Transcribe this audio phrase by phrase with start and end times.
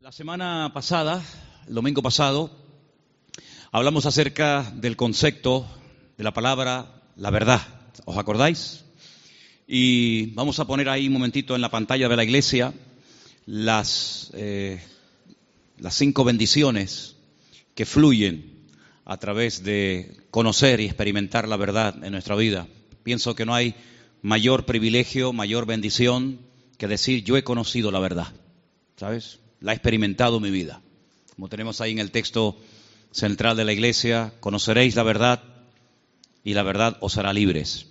[0.00, 1.22] La semana pasada,
[1.66, 2.50] el domingo pasado,
[3.72, 5.66] hablamos acerca del concepto
[6.16, 7.60] de la palabra la verdad.
[8.04, 8.84] ¿Os acordáis?
[9.66, 12.72] Y vamos a poner ahí un momentito en la pantalla de la iglesia
[13.46, 14.80] las, eh,
[15.78, 17.16] las cinco bendiciones
[17.74, 18.68] que fluyen
[19.04, 22.68] a través de conocer y experimentar la verdad en nuestra vida.
[23.02, 23.74] Pienso que no hay
[24.24, 26.40] mayor privilegio, mayor bendición
[26.78, 28.32] que decir yo he conocido la verdad,
[28.96, 29.40] ¿sabes?
[29.60, 30.80] La he experimentado en mi vida.
[31.36, 32.58] Como tenemos ahí en el texto
[33.10, 35.42] central de la iglesia, conoceréis la verdad
[36.42, 37.86] y la verdad os hará libres.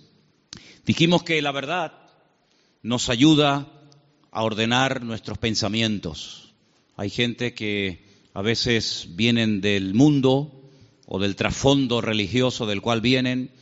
[0.84, 1.92] Dijimos que la verdad
[2.82, 3.68] nos ayuda
[4.32, 6.52] a ordenar nuestros pensamientos.
[6.96, 10.68] Hay gente que a veces vienen del mundo
[11.06, 13.52] o del trasfondo religioso del cual vienen,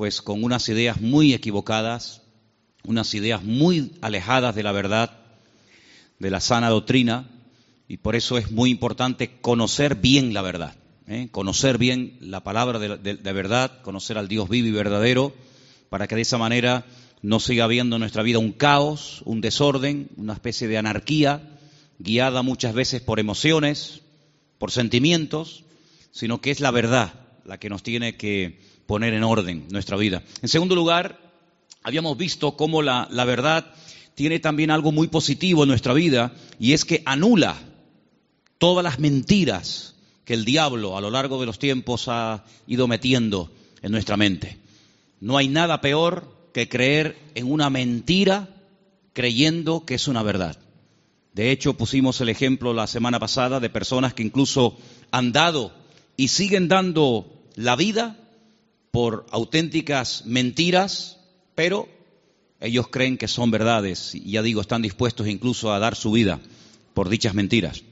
[0.00, 2.22] pues con unas ideas muy equivocadas,
[2.84, 5.10] unas ideas muy alejadas de la verdad,
[6.18, 7.28] de la sana doctrina,
[7.86, 10.74] y por eso es muy importante conocer bien la verdad,
[11.06, 11.28] ¿eh?
[11.30, 15.34] conocer bien la palabra de, de verdad, conocer al Dios vivo y verdadero,
[15.90, 16.86] para que de esa manera
[17.20, 21.42] no siga habiendo en nuestra vida un caos, un desorden, una especie de anarquía,
[21.98, 24.00] guiada muchas veces por emociones,
[24.56, 25.64] por sentimientos,
[26.10, 27.12] sino que es la verdad
[27.44, 30.24] la que nos tiene que poner en orden nuestra vida.
[30.42, 31.16] En segundo lugar,
[31.84, 33.72] habíamos visto cómo la, verdad
[34.16, 37.56] tiene también algo muy positivo en nuestra vida y es que anula
[38.58, 43.52] todas las mentiras que el diablo a lo largo de los tiempos ha ido metiendo
[43.80, 44.58] en nuestra mente.
[45.20, 48.48] No hay nada peor que creer en una mentira
[49.12, 50.58] creyendo que es una verdad.
[51.32, 54.76] De hecho, pusimos el ejemplo la semana pasada de personas que incluso
[55.12, 55.72] han dado
[56.16, 58.16] y siguen dando la vida
[58.90, 61.18] por auténticas mentiras,
[61.54, 61.88] pero
[62.60, 66.40] ellos creen que son verdades y ya digo, están dispuestos incluso a dar su vida
[66.94, 67.82] por dichas mentiras.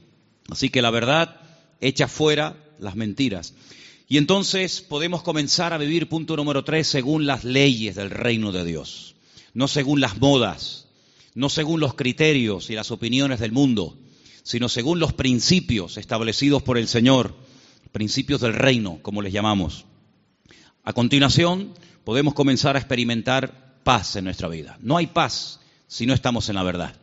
[0.49, 1.39] Así que la verdad
[1.81, 3.53] echa fuera las mentiras.
[4.07, 8.65] Y entonces podemos comenzar a vivir, punto número tres, según las leyes del reino de
[8.65, 9.15] Dios,
[9.53, 10.87] no según las modas,
[11.35, 13.97] no según los criterios y las opiniones del mundo,
[14.41, 17.35] sino según los principios establecidos por el Señor,
[17.91, 19.85] principios del reino, como les llamamos.
[20.89, 24.75] A continuación, podemos comenzar a experimentar paz en nuestra vida.
[24.81, 26.95] No hay paz si no estamos en la verdad.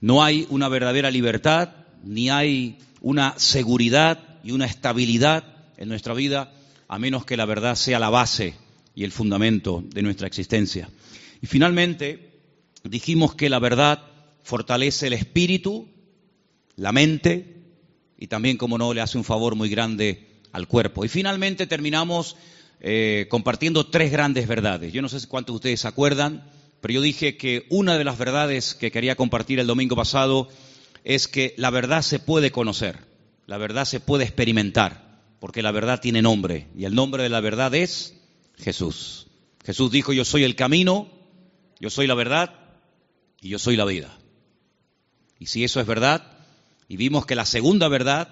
[0.00, 1.68] No hay una verdadera libertad,
[2.02, 5.44] ni hay una seguridad y una estabilidad
[5.76, 6.52] en nuestra vida
[6.88, 8.54] a menos que la verdad sea la base
[8.96, 10.88] y el fundamento de nuestra existencia.
[11.40, 12.40] Y finalmente,
[12.82, 14.02] dijimos que la verdad
[14.42, 15.86] fortalece el espíritu,
[16.74, 17.54] la mente
[18.18, 21.04] y también, como no, le hace un favor muy grande al cuerpo.
[21.04, 22.36] Y finalmente terminamos
[22.86, 24.92] eh, compartiendo tres grandes verdades.
[24.92, 26.44] Yo no sé cuántos de ustedes se acuerdan,
[26.82, 30.50] pero yo dije que una de las verdades que quería compartir el domingo pasado
[31.02, 32.98] es que la verdad se puede conocer,
[33.46, 37.40] la verdad se puede experimentar porque la verdad tiene nombre y el nombre de la
[37.40, 38.20] verdad es
[38.58, 39.28] Jesús.
[39.64, 41.08] Jesús dijo, yo soy el camino,
[41.80, 42.54] yo soy la verdad
[43.40, 44.18] y yo soy la vida.
[45.38, 46.36] Y si eso es verdad,
[46.86, 48.28] y vimos que la segunda verdad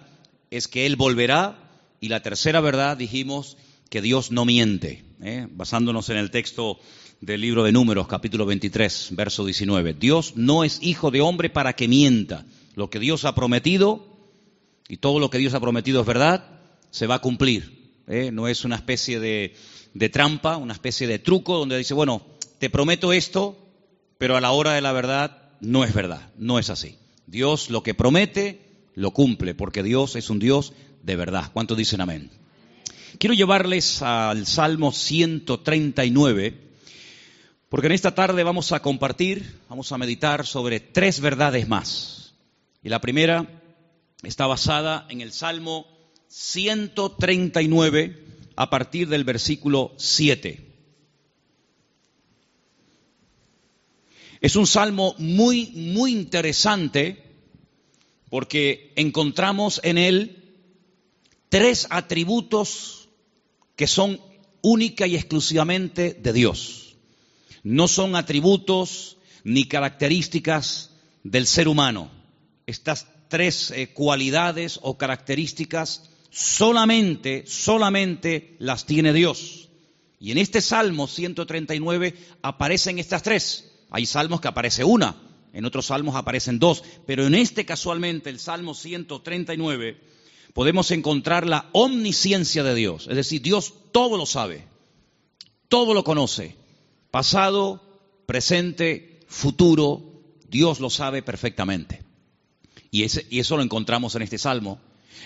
[0.51, 1.71] es que Él volverá,
[2.01, 3.57] y la tercera verdad dijimos
[3.92, 5.47] que Dios no miente, ¿eh?
[5.50, 6.78] basándonos en el texto
[7.20, 9.92] del libro de Números, capítulo 23, verso 19.
[9.92, 12.47] Dios no es hijo de hombre para que mienta.
[12.75, 14.16] Lo que Dios ha prometido,
[14.88, 16.42] y todo lo que Dios ha prometido es verdad,
[16.91, 17.92] se va a cumplir.
[18.06, 18.30] ¿eh?
[18.32, 19.56] No es una especie de,
[19.92, 22.22] de trampa, una especie de truco donde dice, bueno,
[22.59, 23.59] te prometo esto,
[24.16, 26.97] pero a la hora de la verdad no es verdad, no es así.
[27.26, 30.72] Dios lo que promete, lo cumple, porque Dios es un Dios
[31.03, 31.50] de verdad.
[31.53, 32.41] ¿Cuántos dicen amén?
[33.19, 36.59] Quiero llevarles al Salmo 139,
[37.69, 42.34] porque en esta tarde vamos a compartir, vamos a meditar sobre tres verdades más.
[42.83, 43.47] Y la primera
[44.22, 45.87] está basada en el Salmo
[46.28, 48.25] 139
[48.56, 50.69] a partir del versículo 7.
[54.41, 57.22] Es un salmo muy, muy interesante
[58.31, 60.39] porque encontramos en él
[61.51, 63.02] tres atributos
[63.83, 64.21] que son
[64.61, 66.95] única y exclusivamente de Dios.
[67.65, 70.91] No son atributos ni características
[71.25, 72.09] del ser humano.
[72.69, 79.69] Estas tres eh, cualidades o características solamente, solamente las tiene Dios.
[80.21, 83.73] Y en este Salmo 139 aparecen estas tres.
[83.91, 85.17] Hay salmos que aparece una,
[85.53, 90.11] en otros salmos aparecen dos, pero en este casualmente, el Salmo 139,
[90.53, 93.07] podemos encontrar la omnisciencia de Dios.
[93.09, 94.66] Es decir, Dios todo lo sabe,
[95.69, 96.57] todo lo conoce,
[97.10, 97.81] pasado,
[98.27, 100.03] presente, futuro,
[100.49, 102.03] Dios lo sabe perfectamente.
[102.91, 104.78] Y, y eso lo encontramos en este salmo.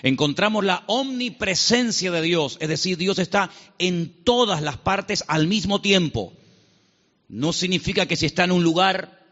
[0.03, 3.49] Encontramos la omnipresencia de Dios, es decir, Dios está
[3.79, 6.33] en todas las partes al mismo tiempo.
[7.27, 9.25] No significa que si está en un lugar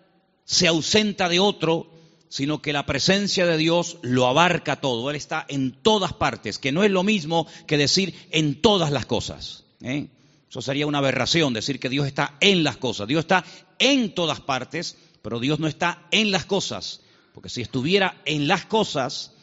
[0.44, 1.95] se ausenta de otro,
[2.30, 5.10] sino que la presencia de Dios lo abarca todo.
[5.10, 9.06] Él está en todas partes, que no es lo mismo que decir en todas las
[9.06, 9.64] cosas.
[9.82, 10.08] ¿eh?
[10.50, 13.08] Eso sería una aberración, decir que Dios está en las cosas.
[13.08, 13.44] Dios está
[13.80, 17.02] en todas partes, pero Dios no está en las cosas.
[17.34, 19.34] Porque si estuviera en las cosas,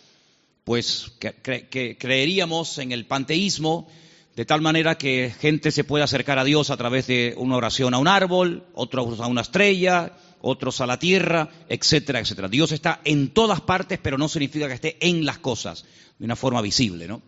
[0.64, 3.88] pues que, creeríamos en el panteísmo,
[4.36, 7.92] de tal manera que gente se puede acercar a Dios a través de una oración
[7.92, 12.48] a un árbol, otros a una estrella, otros a la tierra, etcétera, etcétera.
[12.48, 15.84] Dios está en todas partes, pero no significa que esté en las cosas,
[16.18, 17.22] de una forma visible, ¿no?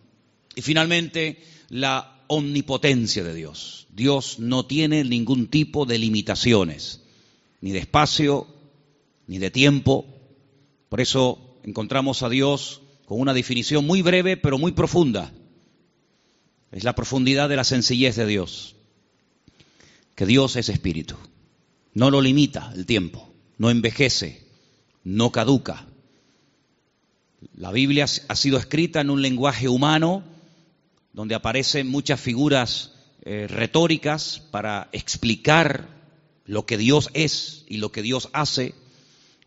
[0.55, 3.87] Y finalmente, la omnipotencia de Dios.
[3.93, 7.01] Dios no tiene ningún tipo de limitaciones,
[7.61, 8.47] ni de espacio,
[9.27, 10.05] ni de tiempo.
[10.89, 15.31] Por eso encontramos a Dios con una definición muy breve, pero muy profunda.
[16.71, 18.75] Es la profundidad de la sencillez de Dios.
[20.15, 21.15] Que Dios es espíritu.
[21.95, 24.43] No lo limita el tiempo, no envejece,
[25.05, 25.87] no caduca.
[27.55, 30.21] La Biblia ha sido escrita en un lenguaje humano
[31.13, 32.91] donde aparecen muchas figuras
[33.23, 35.87] eh, retóricas para explicar
[36.45, 38.75] lo que Dios es y lo que Dios hace.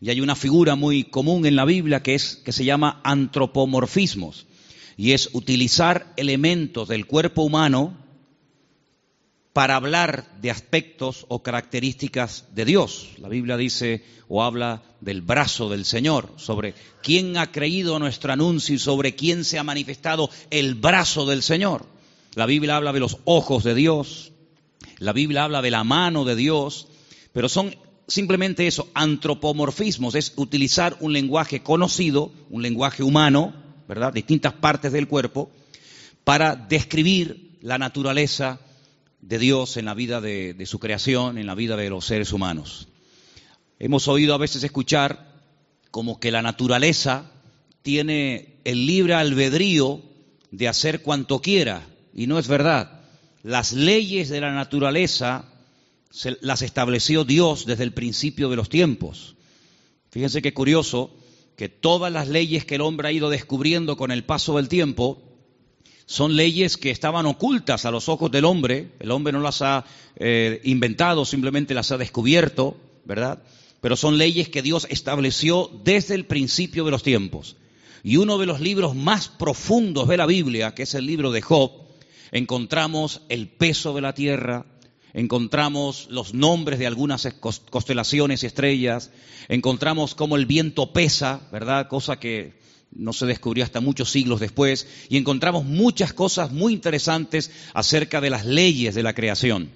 [0.01, 4.47] Y hay una figura muy común en la Biblia que es que se llama antropomorfismos
[4.97, 7.95] y es utilizar elementos del cuerpo humano
[9.59, 13.09] para hablar de aspectos o características de Dios.
[13.17, 18.73] La Biblia dice o habla del brazo del Señor, sobre quién ha creído nuestro anuncio
[18.73, 21.85] y sobre quién se ha manifestado el brazo del Señor.
[22.35, 24.31] La Biblia habla de los ojos de Dios,
[24.97, 26.87] la Biblia habla de la mano de Dios,
[27.33, 27.75] pero son
[28.07, 33.53] simplemente eso, antropomorfismos, es utilizar un lenguaje conocido, un lenguaje humano,
[33.89, 34.13] ¿verdad?
[34.13, 35.51] Distintas partes del cuerpo,
[36.23, 38.61] para describir la naturaleza
[39.21, 42.87] de Dios en la vida de, su creación, en la vida de los seres humanos.
[43.79, 45.41] Hemos oído a veces escuchar
[45.91, 47.31] como que la naturaleza
[47.81, 50.01] tiene el libre albedrío
[50.51, 53.01] de hacer cuanto quiera, y no es verdad.
[53.43, 55.45] Las leyes de la naturaleza
[56.41, 59.35] las estableció Dios desde el principio de los tiempos.
[60.11, 61.15] Fíjense qué curioso
[61.55, 65.28] que todas las leyes que el hombre ha ido descubriendo con el paso del tiempo
[66.09, 69.85] son leyes que estaban ocultas a los ojos del hombre, el hombre no las ha
[70.15, 73.43] eh, inventado, simplemente las ha descubierto, ¿verdad?
[73.79, 77.57] Pero son leyes que Dios estableció desde el principio de los tiempos.
[78.01, 81.43] Y uno de los libros más profundos de la Biblia, que es el libro de
[81.43, 81.73] Job,
[82.31, 84.65] encontramos el peso de la tierra,
[85.13, 87.27] encontramos los nombres de algunas
[87.69, 89.11] constelaciones y estrellas,
[89.47, 91.87] encontramos cómo el viento pesa, ¿verdad?
[91.87, 92.58] Cosa que
[92.91, 98.29] no se descubrió hasta muchos siglos después, y encontramos muchas cosas muy interesantes acerca de
[98.29, 99.69] las leyes de la creación.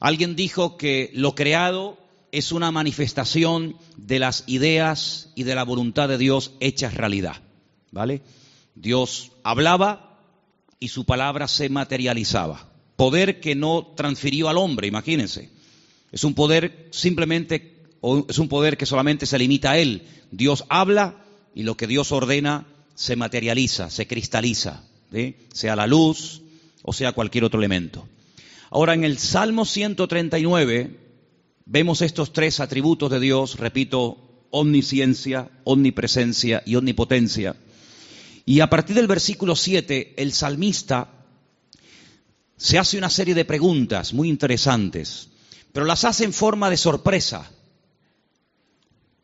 [0.00, 1.98] Alguien dijo que lo creado
[2.32, 7.36] es una manifestación de las ideas y de la voluntad de Dios hechas realidad.
[7.92, 8.20] ¿Vale?
[8.74, 10.20] Dios hablaba
[10.78, 12.68] y su palabra se materializaba.
[12.96, 15.50] Poder que no transfirió al hombre, imagínense.
[16.12, 17.84] Es un poder simplemente,
[18.28, 20.06] es un poder que solamente se limita a él.
[20.30, 21.25] Dios habla
[21.56, 24.84] y lo que Dios ordena se materializa, se cristaliza,
[25.54, 26.42] sea la luz
[26.82, 28.06] o sea cualquier otro elemento.
[28.70, 31.00] Ahora en el Salmo 139
[31.64, 37.56] vemos estos tres atributos de Dios, repito, omnisciencia, omnipresencia y omnipotencia.
[38.44, 41.08] Y a partir del versículo 7, el salmista
[42.58, 45.30] se hace una serie de preguntas muy interesantes,
[45.72, 47.50] pero las hace en forma de sorpresa.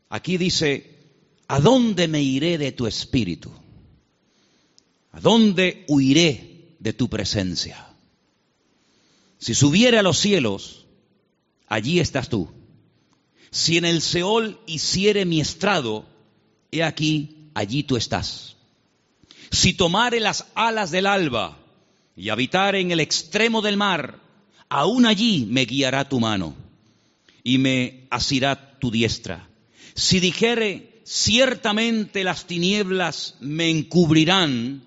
[0.08, 1.01] Aquí dice,
[1.52, 3.52] ¿A dónde me iré de tu espíritu?
[5.10, 7.94] ¿A dónde huiré de tu presencia?
[9.36, 10.86] Si subiere a los cielos,
[11.66, 12.48] allí estás tú.
[13.50, 16.06] Si en el Seol hiciere mi estrado,
[16.70, 18.56] he aquí, allí tú estás.
[19.50, 21.58] Si tomare las alas del alba
[22.16, 24.20] y habitare en el extremo del mar,
[24.70, 26.54] aún allí me guiará tu mano
[27.44, 29.50] y me asirá tu diestra.
[29.94, 34.82] Si dijere, ciertamente las tinieblas me encubrirán,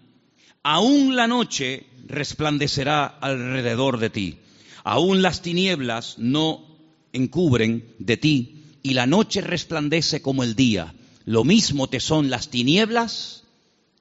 [0.63, 4.38] aún la noche resplandecerá alrededor de ti.
[4.84, 6.77] Aún las tinieblas no
[7.12, 10.93] encubren de ti y la noche resplandece como el día.
[11.25, 13.43] Lo mismo te son las tinieblas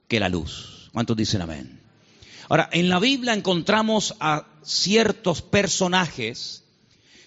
[0.07, 0.89] que la luz.
[0.93, 1.81] ¿Cuántos dicen amén?
[2.49, 6.64] Ahora, en la Biblia encontramos a ciertos personajes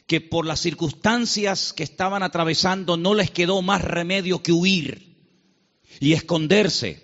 [0.08, 5.14] que por las circunstancias que estaban atravesando no les quedó más remedio que huir
[6.00, 7.02] y esconderse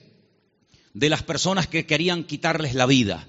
[0.95, 3.29] de las personas que querían quitarles la vida.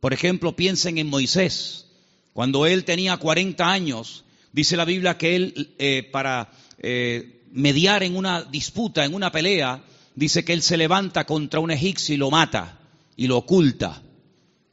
[0.00, 1.88] Por ejemplo, piensen en Moisés.
[2.32, 8.16] Cuando él tenía 40 años, dice la Biblia que él, eh, para eh, mediar en
[8.16, 12.30] una disputa, en una pelea, dice que él se levanta contra un egipcio y lo
[12.30, 12.80] mata
[13.14, 14.02] y lo oculta.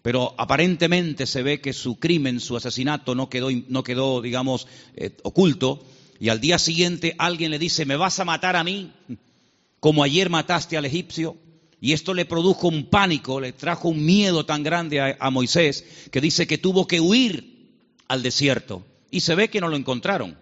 [0.09, 5.11] Pero aparentemente se ve que su crimen, su asesinato no quedó, no quedó digamos, eh,
[5.21, 5.85] oculto.
[6.19, 8.91] Y al día siguiente alguien le dice, ¿me vas a matar a mí?
[9.79, 11.37] Como ayer mataste al egipcio.
[11.79, 15.85] Y esto le produjo un pánico, le trajo un miedo tan grande a, a Moisés
[16.09, 17.69] que dice que tuvo que huir
[18.07, 18.83] al desierto.
[19.11, 20.39] Y se ve que no lo encontraron.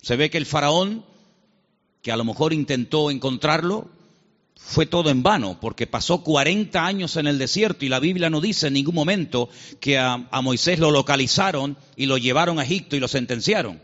[0.00, 1.04] Se ve que el faraón,
[2.02, 3.90] que a lo mejor intentó encontrarlo,
[4.64, 8.40] fue todo en vano, porque pasó 40 años en el desierto y la Biblia no
[8.40, 9.50] dice en ningún momento
[9.80, 13.82] que a, Moisés lo localizaron y lo llevaron a Egipto y lo sentenciaron.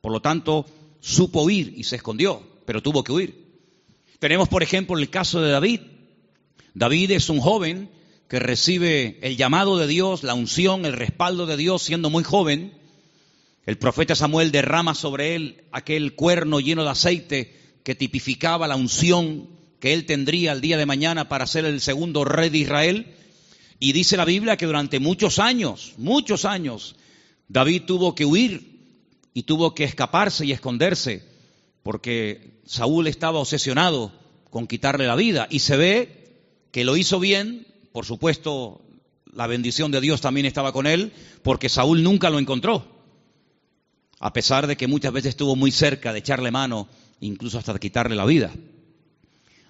[0.00, 0.66] Por lo tanto,
[1.00, 3.48] supo huir y se escondió, pero tuvo que huir.
[4.18, 5.80] Tenemos, por ejemplo, el caso de David.
[6.74, 7.90] David es un joven
[8.28, 12.74] que recibe el llamado de Dios, la unción, el respaldo de Dios siendo muy joven.
[13.64, 19.57] El profeta Samuel derrama sobre él aquel cuerno lleno de aceite que tipificaba la unción
[19.80, 23.14] que él tendría el día de mañana para ser el segundo rey de Israel.
[23.78, 26.96] Y dice la Biblia que durante muchos años, muchos años,
[27.48, 28.78] David tuvo que huir
[29.34, 31.22] y tuvo que escaparse y esconderse,
[31.82, 34.12] porque Saúl estaba obsesionado
[34.50, 35.46] con quitarle la vida.
[35.50, 36.42] Y se ve
[36.72, 38.82] que lo hizo bien, por supuesto,
[39.32, 42.84] la bendición de Dios también estaba con él, porque Saúl nunca lo encontró,
[44.18, 46.88] a pesar de que muchas veces estuvo muy cerca de echarle mano,
[47.20, 48.52] incluso hasta de quitarle la vida.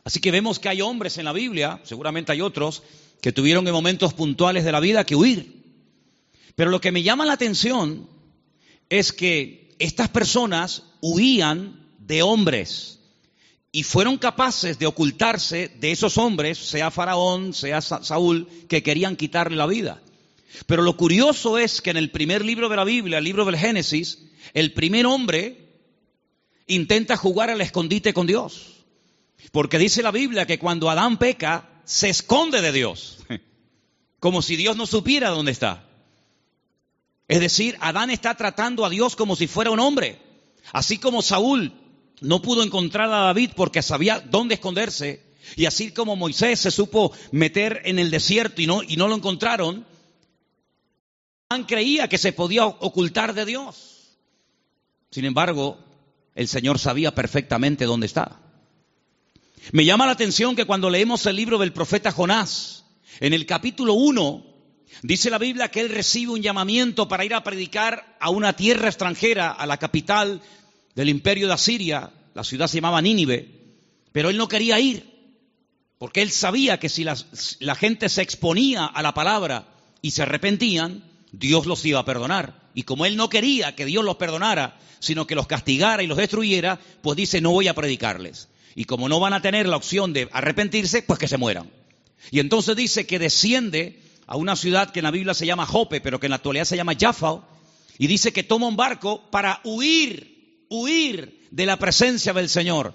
[0.09, 2.83] Así que vemos que hay hombres en la Biblia, seguramente hay otros,
[3.21, 5.63] que tuvieron en momentos puntuales de la vida que huir.
[6.55, 8.09] Pero lo que me llama la atención
[8.89, 13.01] es que estas personas huían de hombres
[13.71, 19.59] y fueron capaces de ocultarse de esos hombres, sea Faraón, sea Saúl, que querían quitarle
[19.59, 20.01] la vida.
[20.65, 23.59] Pero lo curioso es que en el primer libro de la Biblia, el libro del
[23.59, 24.21] Génesis,
[24.55, 25.69] el primer hombre
[26.67, 28.78] intenta jugar al escondite con Dios.
[29.53, 33.19] Porque dice la Biblia que cuando Adán peca, se esconde de Dios.
[34.21, 35.85] Como si Dios no supiera dónde está.
[37.29, 40.19] Es decir, Adán está tratando a Dios como si fuera un hombre.
[40.73, 41.73] Así como Saúl
[42.21, 45.23] no pudo encontrar a David porque sabía dónde esconderse,
[45.57, 49.15] y así como Moisés se supo meter en el desierto y no, y no lo
[49.15, 49.87] encontraron,
[51.49, 54.17] Adán creía que se podía ocultar de Dios.
[55.11, 55.79] Sin embargo,
[56.35, 58.41] el Señor sabía perfectamente dónde está.
[59.73, 62.85] Me llama la atención que cuando leemos el libro del profeta Jonás,
[63.21, 64.45] en el capítulo 1,
[65.03, 68.89] dice la Biblia que él recibe un llamamiento para ir a predicar a una tierra
[68.89, 70.41] extranjera, a la capital
[70.95, 73.49] del imperio de Asiria, la ciudad se llamaba Nínive,
[74.13, 75.05] pero él no quería ir,
[75.99, 77.17] porque él sabía que si la,
[77.61, 79.69] la gente se exponía a la palabra
[80.03, 82.69] y se arrepentían, Dios los iba a perdonar.
[82.75, 86.17] Y como él no quería que Dios los perdonara, sino que los castigara y los
[86.17, 88.49] destruyera, pues dice, no voy a predicarles.
[88.79, 91.69] Y como no van a tener la opción de arrepentirse, pues que se mueran.
[92.31, 96.01] Y entonces dice que desciende a una ciudad que en la Biblia se llama Jope,
[96.01, 97.41] pero que en la actualidad se llama Jaffa,
[97.99, 102.95] y dice que toma un barco para huir, huir de la presencia del Señor.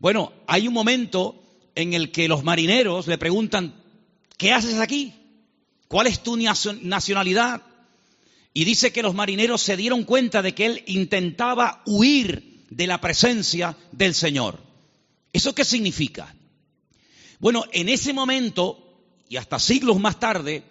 [0.00, 1.40] Bueno, hay un momento
[1.76, 3.72] en el que los marineros le preguntan,
[4.36, 5.14] ¿qué haces aquí?
[5.86, 7.62] ¿Cuál es tu nacionalidad?
[8.52, 13.00] Y dice que los marineros se dieron cuenta de que él intentaba huir de la
[13.00, 14.73] presencia del Señor.
[15.34, 16.32] ¿Eso qué significa?
[17.40, 18.78] Bueno, en ese momento,
[19.28, 20.62] y hasta siglos más tarde,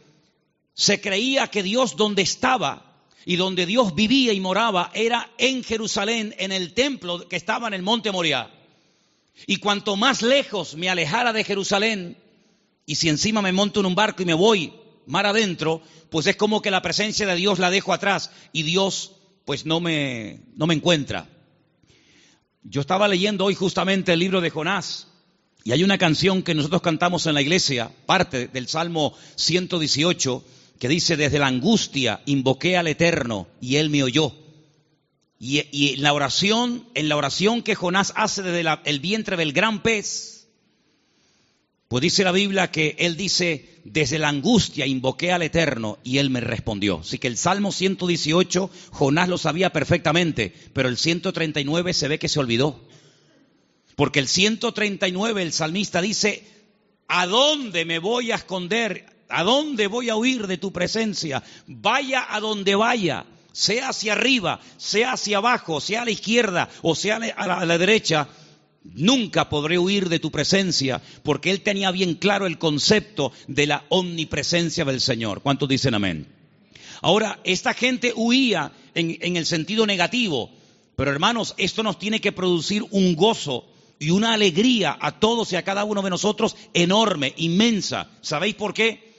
[0.74, 6.34] se creía que Dios donde estaba y donde Dios vivía y moraba era en Jerusalén,
[6.38, 8.50] en el templo que estaba en el monte Moriah.
[9.48, 12.18] Y cuanto más lejos me alejara de Jerusalén,
[12.86, 14.72] y si encima me monto en un barco y me voy
[15.08, 19.12] mar adentro, pues es como que la presencia de Dios la dejo atrás y Dios
[19.44, 21.28] pues no me, no me encuentra.
[22.64, 25.08] Yo estaba leyendo hoy justamente el libro de Jonás
[25.66, 30.44] y hay una canción que nosotros cantamos en la iglesia, parte del Salmo 118,
[30.80, 34.34] que dice, desde la angustia invoqué al Eterno y Él me oyó.
[35.40, 39.84] Y, en la oración, en la oración que Jonás hace desde el vientre del gran
[39.84, 40.33] pez,
[41.94, 46.32] pues dice la Biblia que él dice, desde la angustia invoqué al Eterno y él
[46.32, 47.02] me respondió.
[47.02, 52.30] Así que el Salmo 118, Jonás lo sabía perfectamente, pero el 139 se ve que
[52.30, 52.84] se olvidó.
[53.96, 56.44] Porque el 139, el salmista dice,
[57.08, 59.06] ¿a dónde me voy a esconder?
[59.30, 61.44] ¿A dónde voy a huir de tu presencia?
[61.68, 63.28] Vaya a donde vaya.
[63.52, 68.30] sea hacia arriba, sea hacia abajo, sea a la izquierda o sea a la, derecha,
[68.84, 73.86] nunca podré huir de tu presencia, porque él tenía bien claro el concepto de la
[73.90, 75.42] omnipresencia del Señor.
[75.42, 76.28] ¿Cuántos dicen amén?
[77.02, 80.50] Ahora, esta gente huía en, en el sentido negativo,
[80.96, 83.66] pero hermanos, esto nos tiene que producir un gozo
[84.00, 88.10] y una alegría a todos y a cada uno de nosotros enorme, inmensa.
[88.22, 89.13] ¿Sabéis por qué?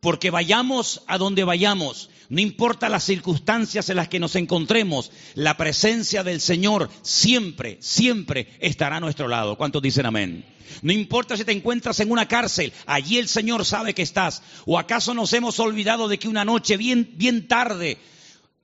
[0.00, 5.56] Porque vayamos a donde vayamos, no importa las circunstancias en las que nos encontremos, la
[5.56, 9.56] presencia del Señor siempre, siempre estará a nuestro lado.
[9.56, 10.44] ¿Cuántos dicen amén?
[10.82, 14.42] No importa si te encuentras en una cárcel, allí el Señor sabe que estás.
[14.66, 17.98] ¿O acaso nos hemos olvidado de que una noche bien, bien tarde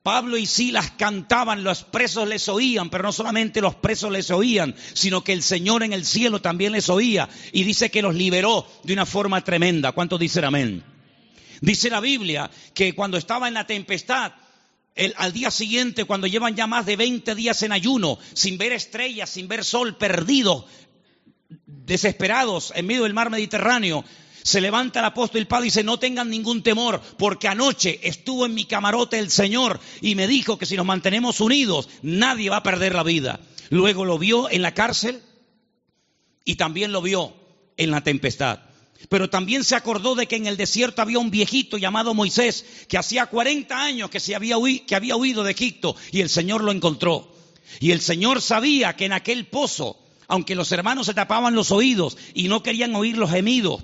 [0.04, 4.76] Pablo y Silas cantaban, los presos les oían, pero no solamente los presos les oían,
[4.92, 8.66] sino que el Señor en el cielo también les oía y dice que los liberó
[8.82, 9.92] de una forma tremenda.
[9.92, 10.93] ¿Cuántos dicen amén?
[11.64, 14.32] Dice la Biblia que cuando estaba en la tempestad,
[15.16, 19.30] al día siguiente, cuando llevan ya más de 20 días en ayuno, sin ver estrellas,
[19.30, 20.66] sin ver sol, perdidos,
[21.66, 24.04] desesperados en medio del mar Mediterráneo,
[24.42, 28.52] se levanta el apóstol Pablo y dice, no tengan ningún temor, porque anoche estuvo en
[28.52, 32.62] mi camarote el Señor y me dijo que si nos mantenemos unidos, nadie va a
[32.62, 33.40] perder la vida.
[33.70, 35.22] Luego lo vio en la cárcel
[36.44, 37.34] y también lo vio
[37.78, 38.73] en la tempestad.
[39.08, 42.98] Pero también se acordó de que en el desierto había un viejito llamado Moisés, que
[42.98, 44.56] hacía 40 años que, se había,
[44.86, 47.32] que había huido de Egipto y el Señor lo encontró.
[47.80, 52.16] Y el Señor sabía que en aquel pozo, aunque los hermanos se tapaban los oídos
[52.34, 53.82] y no querían oír los gemidos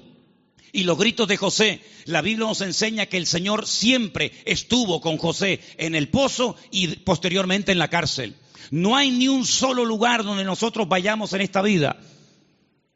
[0.72, 5.18] y los gritos de José, la Biblia nos enseña que el Señor siempre estuvo con
[5.18, 8.36] José en el pozo y posteriormente en la cárcel.
[8.70, 11.98] No hay ni un solo lugar donde nosotros vayamos en esta vida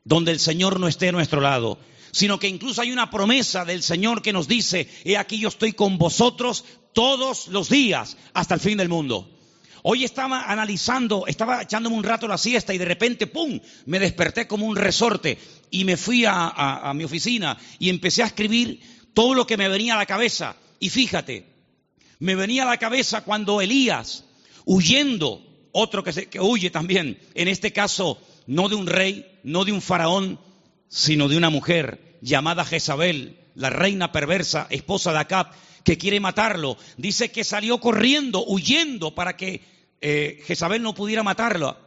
[0.05, 1.79] donde el Señor no esté a nuestro lado
[2.15, 5.73] sino que incluso hay una promesa del Señor que nos dice, he aquí yo estoy
[5.73, 9.29] con vosotros todos los días hasta el fin del mundo.
[9.83, 14.47] Hoy estaba analizando, estaba echándome un rato la siesta y de repente, ¡pum!, me desperté
[14.47, 15.37] como un resorte
[15.73, 18.81] y me fui a, mi oficina y empecé a escribir
[19.13, 20.55] todo lo que me venía a la cabeza.
[20.79, 21.47] Y fíjate,
[22.21, 24.25] me venía a la cabeza cuando Elías,
[24.65, 29.65] huyendo, otro que, se, que huye también, en este caso no de un rey, no
[29.65, 30.39] de un faraón,
[30.95, 35.51] sino de una mujer llamada Jezabel, la reina perversa, esposa de Acab,
[35.85, 36.79] que quiere matarlo.
[36.97, 39.63] Dice que salió corriendo, huyendo para que
[40.01, 41.79] eh, Jezabel no pudiera matarlo.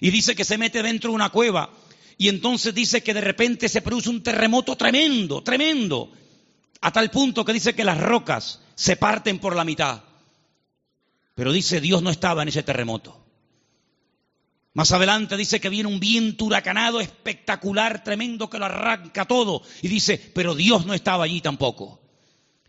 [0.00, 1.70] Y dice que se mete dentro de una cueva.
[2.18, 6.12] Y entonces dice que de repente se produce un terremoto tremendo, tremendo.
[6.80, 10.02] A tal punto que dice que las rocas se parten por la mitad.
[11.36, 13.21] Pero dice Dios no estaba en ese terremoto.
[14.74, 19.62] Más adelante dice que viene un viento huracanado espectacular, tremendo, que lo arranca todo.
[19.82, 22.00] Y dice, pero Dios no estaba allí tampoco.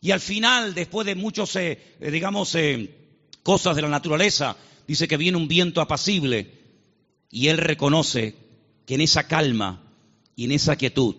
[0.02, 2.94] Y al final, después de muchos, eh, eh, digamos, eh,
[3.42, 6.60] cosas de la naturaleza, dice que viene un viento apacible.
[7.30, 8.36] Y él reconoce
[8.86, 9.82] que en esa calma
[10.36, 11.16] y en esa quietud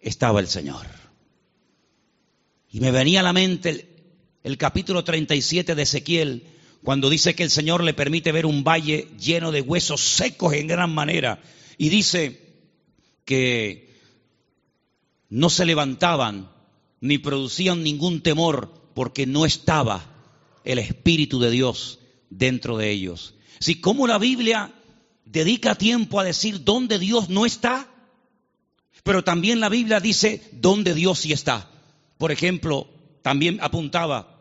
[0.00, 0.86] estaba el Señor.
[2.70, 3.88] Y me venía a la mente el,
[4.42, 9.08] el capítulo 37 de Ezequiel, cuando dice que el Señor le permite ver un valle
[9.18, 11.42] lleno de huesos secos en gran manera.
[11.76, 12.40] Y dice
[13.24, 13.94] que
[15.28, 16.50] no se levantaban
[17.00, 20.04] ni producían ningún temor porque no estaba
[20.64, 21.98] el Espíritu de Dios
[22.30, 23.34] dentro de ellos.
[23.60, 24.72] Si como la Biblia
[25.24, 27.88] dedica tiempo a decir dónde Dios no está,
[29.02, 31.70] pero también la Biblia dice dónde Dios sí está.
[32.18, 32.88] Por ejemplo,
[33.22, 34.37] también apuntaba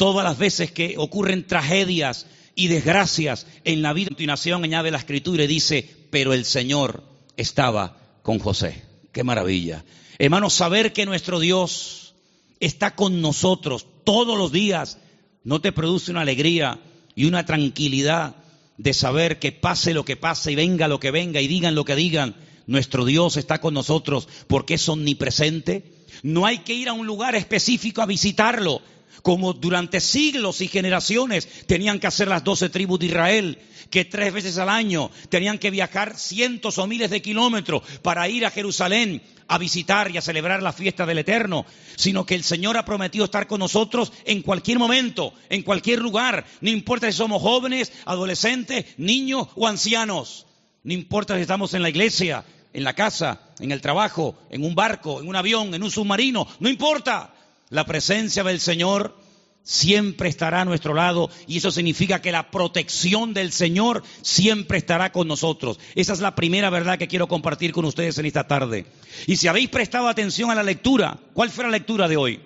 [0.00, 4.06] todas las veces que ocurren tragedias y desgracias en la vida.
[4.06, 7.04] A continuación añade la escritura y dice, pero el Señor
[7.36, 8.82] estaba con José.
[9.12, 9.84] Qué maravilla.
[10.18, 12.14] Hermanos, saber que nuestro Dios
[12.60, 14.96] está con nosotros todos los días
[15.44, 16.80] no te produce una alegría
[17.14, 18.36] y una tranquilidad
[18.78, 21.84] de saber que pase lo que pase y venga lo que venga y digan lo
[21.84, 22.36] que digan,
[22.66, 25.92] nuestro Dios está con nosotros porque es omnipresente.
[26.22, 28.80] No hay que ir a un lugar específico a visitarlo
[29.22, 33.58] como durante siglos y generaciones tenían que hacer las doce tribus de Israel,
[33.90, 38.46] que tres veces al año tenían que viajar cientos o miles de kilómetros para ir
[38.46, 42.76] a Jerusalén a visitar y a celebrar la fiesta del Eterno, sino que el Señor
[42.76, 47.42] ha prometido estar con nosotros en cualquier momento, en cualquier lugar, no importa si somos
[47.42, 50.46] jóvenes, adolescentes, niños o ancianos,
[50.84, 54.76] no importa si estamos en la iglesia, en la casa, en el trabajo, en un
[54.76, 57.34] barco, en un avión, en un submarino, no importa.
[57.70, 59.16] La presencia del Señor
[59.62, 65.12] siempre estará a nuestro lado y eso significa que la protección del Señor siempre estará
[65.12, 65.78] con nosotros.
[65.94, 68.86] Esa es la primera verdad que quiero compartir con ustedes en esta tarde.
[69.26, 72.40] Y si habéis prestado atención a la lectura, ¿cuál fue la lectura de hoy?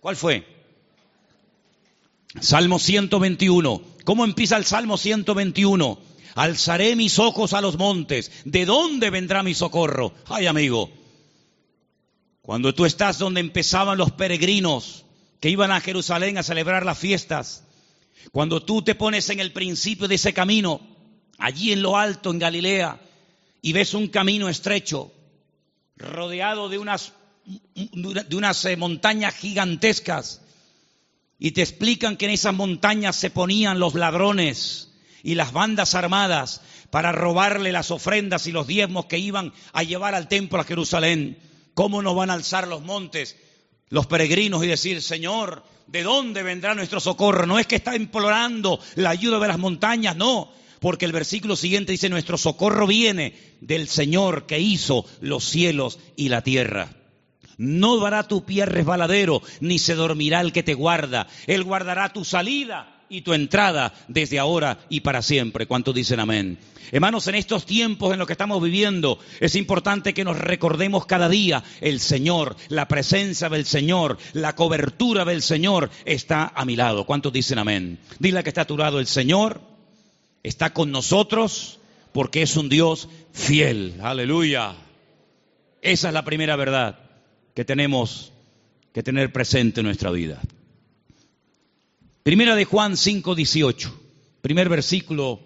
[0.00, 0.46] ¿Cuál fue?
[2.40, 3.82] Salmo 121.
[4.04, 5.98] ¿Cómo empieza el Salmo 121?
[6.34, 8.30] Alzaré mis ojos a los montes.
[8.44, 10.14] ¿De dónde vendrá mi socorro?
[10.26, 10.90] Ay, amigo.
[12.46, 15.04] Cuando tú estás donde empezaban los peregrinos
[15.40, 17.64] que iban a Jerusalén a celebrar las fiestas,
[18.30, 20.80] cuando tú te pones en el principio de ese camino,
[21.38, 23.00] allí en lo alto, en Galilea,
[23.62, 25.12] y ves un camino estrecho,
[25.96, 27.14] rodeado de unas,
[27.74, 30.40] de unas eh, montañas gigantescas,
[31.40, 34.92] y te explican que en esas montañas se ponían los ladrones
[35.24, 40.14] y las bandas armadas para robarle las ofrendas y los diezmos que iban a llevar
[40.14, 41.38] al templo a Jerusalén.
[41.76, 43.36] ¿Cómo nos van a alzar los montes
[43.90, 47.44] los peregrinos y decir, Señor, ¿de dónde vendrá nuestro socorro?
[47.44, 51.92] No es que está implorando la ayuda de las montañas, no, porque el versículo siguiente
[51.92, 56.96] dice, nuestro socorro viene del Señor que hizo los cielos y la tierra.
[57.58, 61.26] No dará tu pie resbaladero, ni se dormirá el que te guarda.
[61.46, 65.66] Él guardará tu salida y tu entrada desde ahora y para siempre.
[65.66, 66.58] ¿Cuántos dicen amén?
[66.92, 71.28] Hermanos, en estos tiempos en los que estamos viviendo, es importante que nos recordemos cada
[71.28, 77.04] día el Señor, la presencia del Señor, la cobertura del Señor está a mi lado.
[77.04, 77.98] ¿Cuántos dicen amén?
[78.18, 79.60] Dile que está a tu lado el Señor,
[80.42, 81.80] está con nosotros
[82.12, 83.98] porque es un Dios fiel.
[84.02, 84.76] Aleluya.
[85.82, 86.98] Esa es la primera verdad
[87.54, 88.32] que tenemos
[88.92, 90.40] que tener presente en nuestra vida.
[92.26, 94.00] Primera de Juan 5, 18,
[94.40, 95.38] primer versículo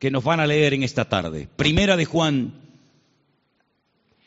[0.00, 1.48] que nos van a leer en esta tarde.
[1.54, 2.54] Primera de Juan,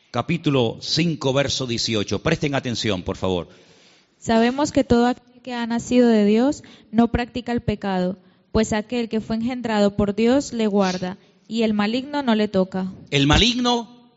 [0.09, 2.23] capítulo 5, verso 18.
[2.23, 3.49] Presten atención, por favor.
[4.19, 8.17] Sabemos que todo aquel que ha nacido de Dios no practica el pecado,
[8.53, 12.89] pues aquel que fue engendrado por Dios le guarda, y el maligno no le toca.
[13.11, 14.13] El maligno,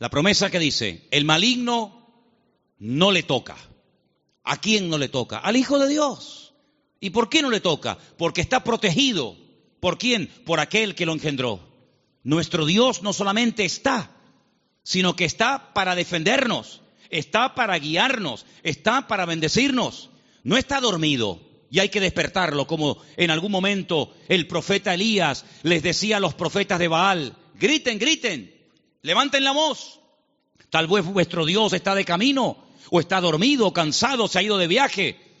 [0.00, 2.04] la promesa que dice, el maligno
[2.80, 3.56] no le toca.
[4.42, 5.38] ¿A quién no le toca?
[5.38, 6.41] Al Hijo de Dios.
[7.02, 7.98] ¿Y por qué no le toca?
[8.16, 9.36] Porque está protegido.
[9.80, 10.28] ¿Por quién?
[10.46, 11.60] Por aquel que lo engendró.
[12.22, 14.12] Nuestro Dios no solamente está,
[14.84, 20.10] sino que está para defendernos, está para guiarnos, está para bendecirnos.
[20.44, 21.40] No está dormido
[21.72, 26.34] y hay que despertarlo, como en algún momento el profeta Elías les decía a los
[26.34, 28.54] profetas de Baal, griten, griten,
[29.02, 29.98] levanten la voz.
[30.70, 34.68] Tal vez vuestro Dios está de camino o está dormido, cansado, se ha ido de
[34.68, 35.31] viaje,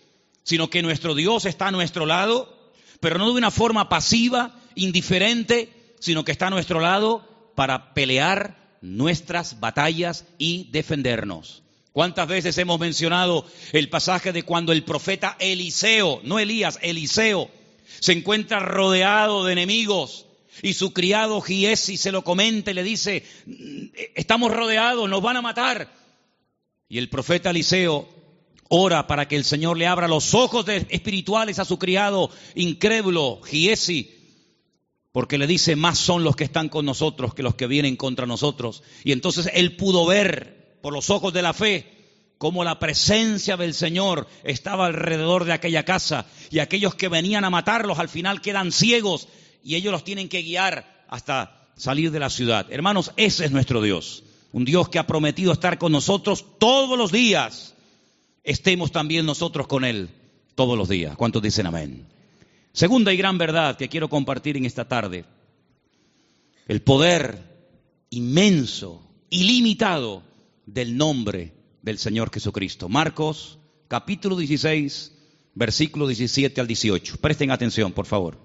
[0.42, 5.72] sino que nuestro Dios está a nuestro lado, pero no de una forma pasiva, indiferente,
[6.00, 11.62] sino que está a nuestro lado para pelear nuestras batallas y defendernos.
[11.92, 17.50] ¿Cuántas veces hemos mencionado el pasaje de cuando el profeta Eliseo, no Elías, Eliseo,
[18.00, 20.26] se encuentra rodeado de enemigos
[20.62, 23.24] y su criado Giesi se lo comenta y le dice,
[24.14, 25.92] estamos rodeados, nos van a matar.
[26.88, 28.08] Y el profeta Eliseo
[28.74, 34.10] ora para que el Señor le abra los ojos espirituales a su criado incrédulo, Giesi,
[35.12, 38.26] porque le dice, más son los que están con nosotros que los que vienen contra
[38.26, 38.82] nosotros.
[39.04, 41.86] Y entonces él pudo ver por los ojos de la fe
[42.38, 47.50] cómo la presencia del Señor estaba alrededor de aquella casa y aquellos que venían a
[47.50, 49.28] matarlos al final quedan ciegos
[49.62, 52.66] y ellos los tienen que guiar hasta salir de la ciudad.
[52.70, 57.10] Hermanos, ese es nuestro Dios un Dios que ha prometido estar con nosotros todos los
[57.10, 57.74] días,
[58.44, 60.10] estemos también nosotros con Él
[60.54, 61.16] todos los días.
[61.16, 62.06] ¿Cuántos dicen amén?
[62.72, 65.24] Segunda y gran verdad que quiero compartir en esta tarde,
[66.66, 67.38] el poder
[68.10, 70.22] inmenso, ilimitado
[70.66, 71.52] del nombre
[71.82, 72.88] del Señor Jesucristo.
[72.88, 75.12] Marcos capítulo 16,
[75.54, 77.18] versículo 17 al 18.
[77.18, 78.38] Presten atención, por favor.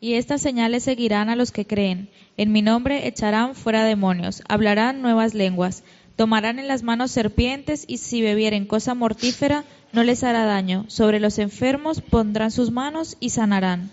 [0.00, 2.10] Y estas señales seguirán a los que creen.
[2.36, 5.84] En mi nombre echarán fuera demonios, hablarán nuevas lenguas,
[6.16, 10.84] tomarán en las manos serpientes y si bebieren cosa mortífera no les hará daño.
[10.88, 13.90] Sobre los enfermos pondrán sus manos y sanarán.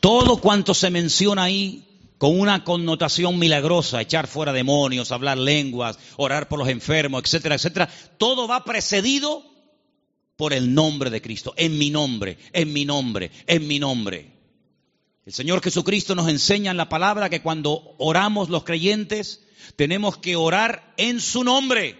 [0.00, 1.84] Todo cuanto se menciona ahí
[2.18, 7.88] con una connotación milagrosa, echar fuera demonios, hablar lenguas, orar por los enfermos, etcétera, etcétera,
[8.18, 9.42] todo va precedido
[10.36, 14.32] por el nombre de Cristo, en mi nombre, en mi nombre, en mi nombre.
[15.24, 19.45] El Señor Jesucristo nos enseña en la palabra que cuando oramos los creyentes
[19.76, 21.98] tenemos que orar en su nombre.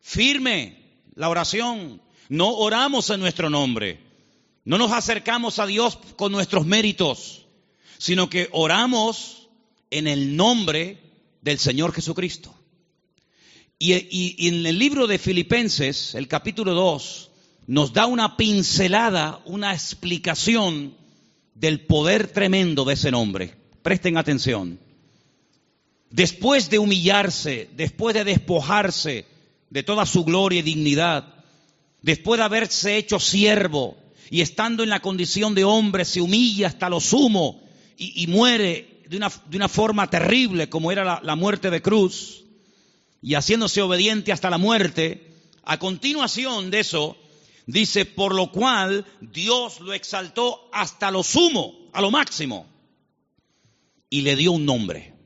[0.00, 0.78] Firme
[1.14, 2.00] la oración.
[2.28, 4.00] No oramos en nuestro nombre.
[4.64, 7.46] No nos acercamos a Dios con nuestros méritos,
[7.98, 9.48] sino que oramos
[9.90, 11.00] en el nombre
[11.40, 12.54] del Señor Jesucristo.
[13.78, 17.30] Y, en el libro de Filipenses, el capítulo 2,
[17.68, 20.96] nos da una pincelada, una explicación
[21.54, 23.54] del poder tremendo de ese nombre.
[23.82, 24.80] Presten atención.
[26.10, 29.26] Después de humillarse, después de despojarse
[29.70, 31.34] de toda su gloria y dignidad,
[32.02, 33.96] después de haberse hecho siervo
[34.30, 37.62] y estando en la condición de hombre se humilla hasta lo sumo
[37.96, 42.44] y, muere de una, de una, forma terrible como era la, la muerte de cruz
[43.20, 47.16] y haciéndose obediente hasta la muerte, a continuación de eso,
[47.66, 52.66] dice, por lo cual Dios lo exaltó hasta lo sumo, a lo máximo,
[54.08, 55.17] y le dio un nombre.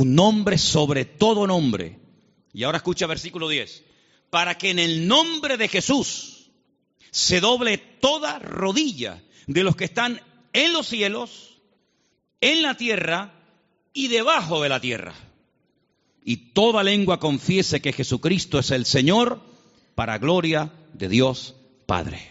[0.00, 1.98] Un nombre sobre todo nombre.
[2.54, 3.84] Y ahora escucha versículo 10.
[4.30, 6.48] Para que en el nombre de Jesús
[7.10, 10.22] se doble toda rodilla de los que están
[10.54, 11.58] en los cielos,
[12.40, 13.34] en la tierra
[13.92, 15.12] y debajo de la tierra.
[16.24, 19.42] Y toda lengua confiese que Jesucristo es el Señor
[19.94, 22.26] para gloria de Dios Padre.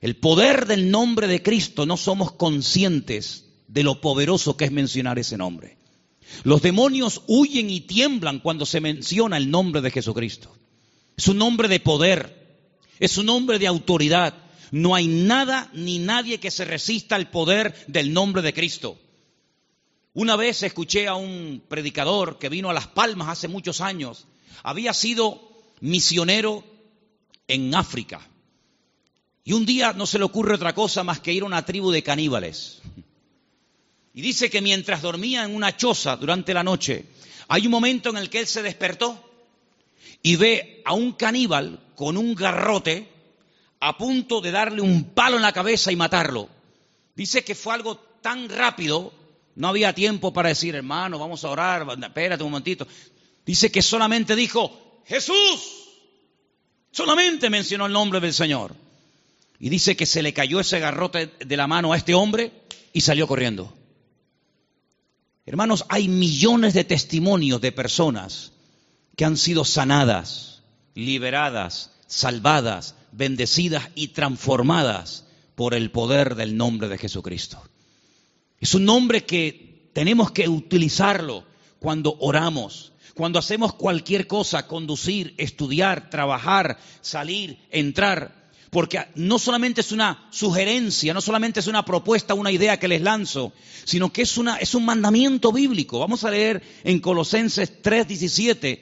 [0.00, 5.18] El poder del nombre de Cristo no somos conscientes de lo poderoso que es mencionar
[5.18, 5.81] ese nombre.
[6.44, 10.54] Los demonios huyen y tiemblan cuando se menciona el nombre de Jesucristo.
[11.16, 12.58] Es un nombre de poder,
[12.98, 14.34] es un nombre de autoridad.
[14.70, 18.98] No hay nada ni nadie que se resista al poder del nombre de Cristo.
[20.14, 24.26] Una vez escuché a un predicador que vino a Las Palmas hace muchos años.
[24.62, 25.40] Había sido
[25.80, 26.64] misionero
[27.48, 28.26] en África.
[29.44, 31.90] Y un día no se le ocurre otra cosa más que ir a una tribu
[31.90, 32.80] de caníbales.
[34.14, 37.06] Y dice que mientras dormía en una choza durante la noche,
[37.48, 39.30] hay un momento en el que él se despertó
[40.22, 43.08] y ve a un caníbal con un garrote
[43.80, 46.48] a punto de darle un palo en la cabeza y matarlo.
[47.14, 49.12] Dice que fue algo tan rápido,
[49.56, 52.86] no había tiempo para decir, hermano, vamos a orar, espérate un momentito.
[53.44, 55.80] Dice que solamente dijo, Jesús.
[56.90, 58.74] Solamente mencionó el nombre del Señor.
[59.58, 62.52] Y dice que se le cayó ese garrote de la mano a este hombre
[62.92, 63.72] y salió corriendo.
[65.44, 68.52] Hermanos, hay millones de testimonios de personas
[69.16, 70.62] que han sido sanadas,
[70.94, 75.26] liberadas, salvadas, bendecidas y transformadas
[75.56, 77.60] por el poder del nombre de Jesucristo.
[78.60, 81.44] Es un nombre que tenemos que utilizarlo
[81.80, 88.41] cuando oramos, cuando hacemos cualquier cosa, conducir, estudiar, trabajar, salir, entrar
[88.72, 93.02] porque no solamente es una sugerencia, no solamente es una propuesta, una idea que les
[93.02, 93.52] lanzo,
[93.84, 95.98] sino que es, una, es un mandamiento bíblico.
[95.98, 98.80] Vamos a leer en Colosenses 3:17.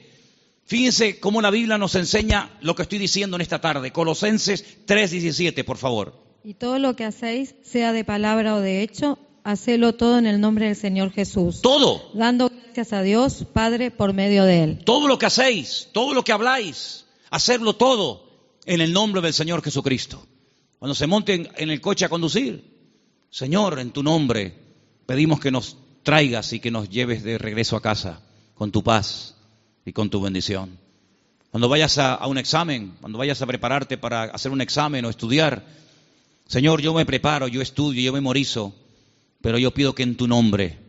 [0.65, 3.91] Fíjense cómo la Biblia nos enseña lo que estoy diciendo en esta tarde.
[3.91, 6.15] Colosenses 3:17, por favor.
[6.45, 10.39] Y todo lo que hacéis, sea de palabra o de hecho, hacelo todo en el
[10.39, 11.59] nombre del Señor Jesús.
[11.61, 12.11] Todo.
[12.13, 14.83] Dando gracias a Dios, Padre, por medio de Él.
[14.85, 18.30] Todo lo que hacéis, todo lo que habláis, hacerlo todo
[18.65, 20.25] en el nombre del Señor Jesucristo.
[20.79, 22.63] Cuando se monten en el coche a conducir,
[23.29, 24.55] Señor, en tu nombre
[25.05, 28.21] pedimos que nos traigas y que nos lleves de regreso a casa
[28.55, 29.35] con tu paz
[29.85, 30.77] y con tu bendición.
[31.51, 35.65] Cuando vayas a, un examen, cuando vayas a prepararte para hacer un examen o estudiar,
[36.47, 38.73] Señor, yo me preparo, yo estudio, yo memorizo,
[39.41, 40.79] pero yo pido que en tu nombre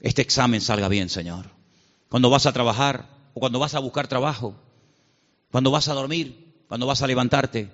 [0.00, 1.50] este examen salga bien, Señor.
[2.08, 4.54] Cuando vas a trabajar o cuando vas a buscar trabajo,
[5.50, 7.70] cuando vas a dormir, cuando vas a levantarte,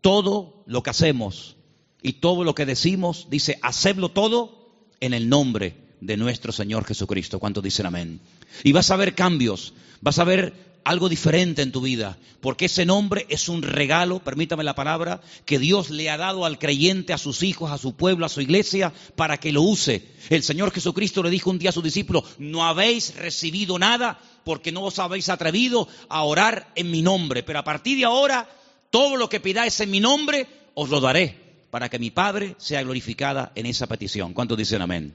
[0.00, 1.56] todo lo que hacemos
[2.02, 7.38] y todo lo que decimos, dice, hacedlo todo en el nombre de nuestro Señor Jesucristo.
[7.38, 8.20] ¿Cuántos dicen amén?
[8.64, 12.84] Y vas a ver cambios, vas a ver algo diferente en tu vida, porque ese
[12.84, 17.18] nombre es un regalo, permítame la palabra, que Dios le ha dado al creyente, a
[17.18, 20.06] sus hijos, a su pueblo, a su iglesia, para que lo use.
[20.30, 24.72] El Señor Jesucristo le dijo un día a sus discípulos, no habéis recibido nada porque
[24.72, 28.48] no os habéis atrevido a orar en mi nombre, pero a partir de ahora,
[28.90, 31.38] todo lo que pidáis en mi nombre, os lo daré,
[31.70, 34.34] para que mi Padre sea glorificada en esa petición.
[34.34, 35.14] ¿Cuántos dicen amén?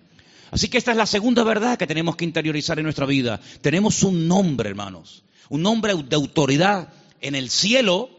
[0.50, 3.42] Así que esta es la segunda verdad que tenemos que interiorizar en nuestra vida.
[3.62, 8.10] Tenemos un nombre, hermanos un nombre de autoridad en el cielo,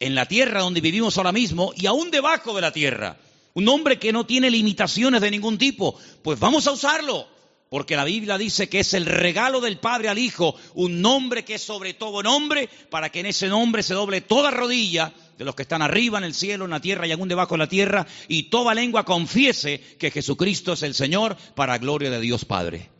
[0.00, 3.18] en la tierra donde vivimos ahora mismo y aún debajo de la tierra.
[3.54, 5.98] Un nombre que no tiene limitaciones de ningún tipo.
[6.22, 7.28] Pues vamos a usarlo,
[7.68, 11.54] porque la Biblia dice que es el regalo del Padre al Hijo, un nombre que
[11.54, 15.54] es sobre todo nombre, para que en ese nombre se doble toda rodilla de los
[15.54, 18.06] que están arriba en el cielo, en la tierra y aún debajo de la tierra,
[18.28, 22.90] y toda lengua confiese que Jesucristo es el Señor para gloria de Dios Padre.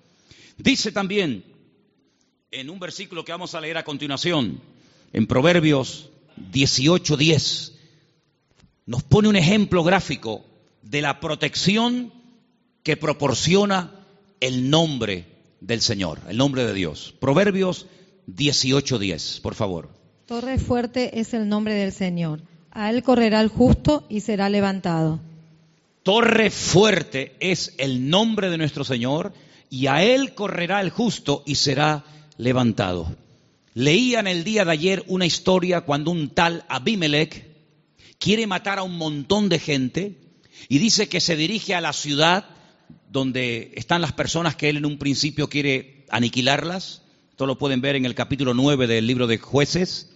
[0.58, 1.51] Dice también
[2.52, 4.60] en un versículo que vamos a leer a continuación,
[5.12, 6.10] en Proverbios
[6.52, 7.72] 18:10,
[8.84, 10.44] nos pone un ejemplo gráfico
[10.82, 12.12] de la protección
[12.82, 13.90] que proporciona
[14.40, 15.24] el nombre
[15.60, 17.14] del Señor, el nombre de Dios.
[17.18, 17.86] Proverbios
[18.26, 19.88] 18:10, por favor.
[20.26, 22.42] Torre fuerte es el nombre del Señor.
[22.70, 25.20] A él correrá el justo y será levantado.
[26.02, 29.32] Torre fuerte es el nombre de nuestro Señor
[29.70, 32.21] y a él correrá el justo y será levantado.
[33.74, 37.46] Leía en el día de ayer una historia cuando un tal Abimelech,
[38.18, 40.18] quiere matar a un montón de gente
[40.68, 42.46] y dice que se dirige a la ciudad
[43.10, 47.02] donde están las personas que él en un principio quiere aniquilarlas.
[47.30, 50.10] Esto lo pueden ver en el capítulo 9 del libro de jueces.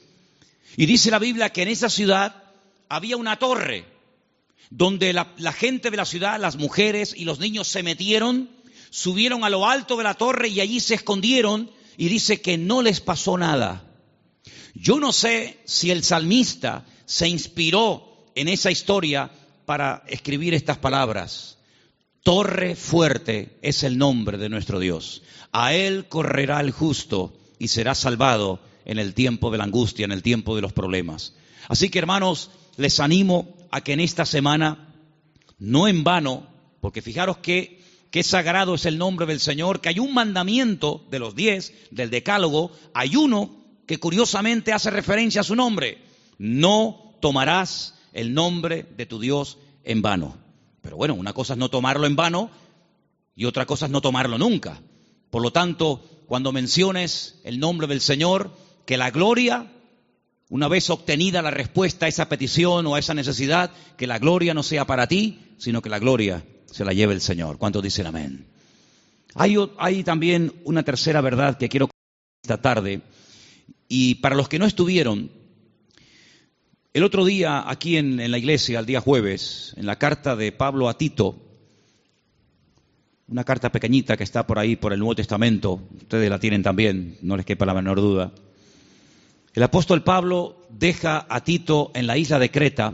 [0.77, 2.45] Y dice la Biblia que en esa ciudad
[2.89, 3.85] había una torre
[4.71, 8.51] donde la, gente de la ciudad, las mujeres y los niños se metieron,
[8.91, 12.83] subieron a lo alto de la torre y allí se escondieron y dice que no
[12.83, 13.85] les pasó nada.
[14.75, 19.31] Yo no sé si el salmista se inspiró en esa historia
[19.65, 21.59] para escribir estas palabras.
[22.23, 25.23] Torre fuerte es el nombre de nuestro Dios.
[25.53, 30.13] A Él correrá el justo y será salvado en el tiempo de la angustia, en
[30.13, 31.35] el tiempo de los problemas.
[31.69, 34.95] Así que hermanos, les animo a que en esta semana,
[35.59, 36.47] no en vano,
[36.81, 41.19] porque fijaros que, que sagrado es el nombre del Señor, que hay un mandamiento de
[41.19, 43.51] los diez, del decálogo, hay uno
[43.87, 45.99] que curiosamente hace referencia a su nombre.
[46.39, 50.37] No tomarás el nombre de tu Dios en vano.
[50.83, 52.51] Pero bueno, una cosa es no tomarlo en vano
[53.35, 54.81] y otra cosa es no tomarlo nunca.
[55.31, 59.73] Por lo tanto, cuando menciones el nombre del Señor, que la gloria,
[60.49, 64.55] una vez obtenida la respuesta a esa petición o a esa necesidad, que la gloria
[64.55, 66.45] no sea para ti, sino que la gloria
[66.77, 67.57] se la lleve el Señor.
[67.57, 68.45] ¿Cuántos dicen amén?
[69.35, 71.89] Hay, también una tercera verdad que quiero
[72.43, 73.01] esta tarde,
[73.89, 75.31] y para los que no estuvieron,
[76.93, 80.53] el otro día aquí en, en, la iglesia, el día jueves, en la carta de
[80.53, 81.39] Pablo a Tito,
[83.29, 87.17] una carta pequeñita que está por ahí por el Nuevo Testamento, ustedes la tienen también,
[87.23, 88.33] no les quepa la menor duda.
[89.55, 92.93] El apóstol Pablo deja a Tito en la isla de Creta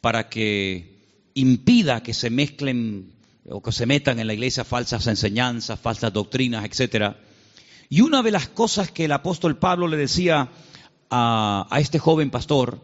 [0.00, 0.91] para que
[1.34, 3.12] impida que se mezclen
[3.48, 7.18] o que se metan en la iglesia falsas enseñanzas, falsas doctrinas, etcétera.
[7.88, 10.50] Y una de las cosas que el apóstol Pablo le decía
[11.10, 12.80] a, a este joven pastor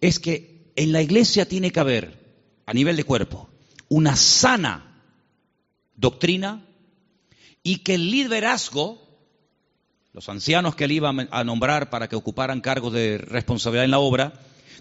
[0.00, 2.18] es que en la iglesia tiene que haber,
[2.66, 3.48] a nivel de cuerpo,
[3.88, 5.02] una sana
[5.96, 6.66] doctrina
[7.62, 8.98] y que el liderazgo,
[10.12, 13.98] los ancianos que él iba a nombrar para que ocuparan cargos de responsabilidad en la
[13.98, 14.34] obra,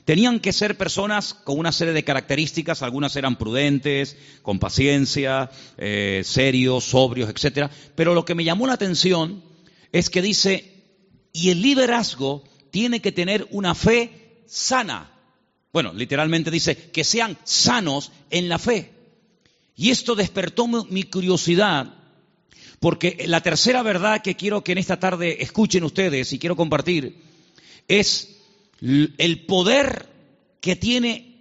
[0.06, 6.22] tenían que ser personas con una serie de características, algunas eran prudentes, con paciencia, eh,
[6.26, 7.70] serios, sobrios, etcétera.
[7.96, 9.44] Pero lo que me llamó la atención
[9.92, 10.84] es que dice,
[11.34, 15.12] y el liderazgo tiene que tener una fe sana.
[15.74, 18.92] Bueno, literalmente dice, que sean sanos en la fe.
[19.76, 21.94] Y esto despertó mi curiosidad,
[22.80, 27.16] porque la tercera verdad que quiero que en esta tarde escuchen ustedes y quiero compartir
[27.88, 28.40] es
[28.82, 30.10] el poder
[30.60, 31.32] que tiene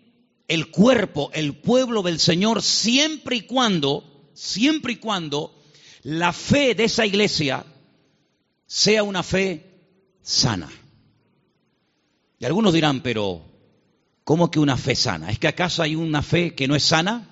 [0.49, 5.63] el cuerpo, el pueblo del Señor, siempre y cuando, siempre y cuando
[6.03, 7.65] la fe de esa iglesia
[8.67, 9.65] sea una fe
[10.23, 10.71] sana.
[12.39, 13.43] Y algunos dirán, pero
[14.25, 15.31] ¿cómo que una fe sana?
[15.31, 17.29] ¿Es que acaso hay una fe que no es sana?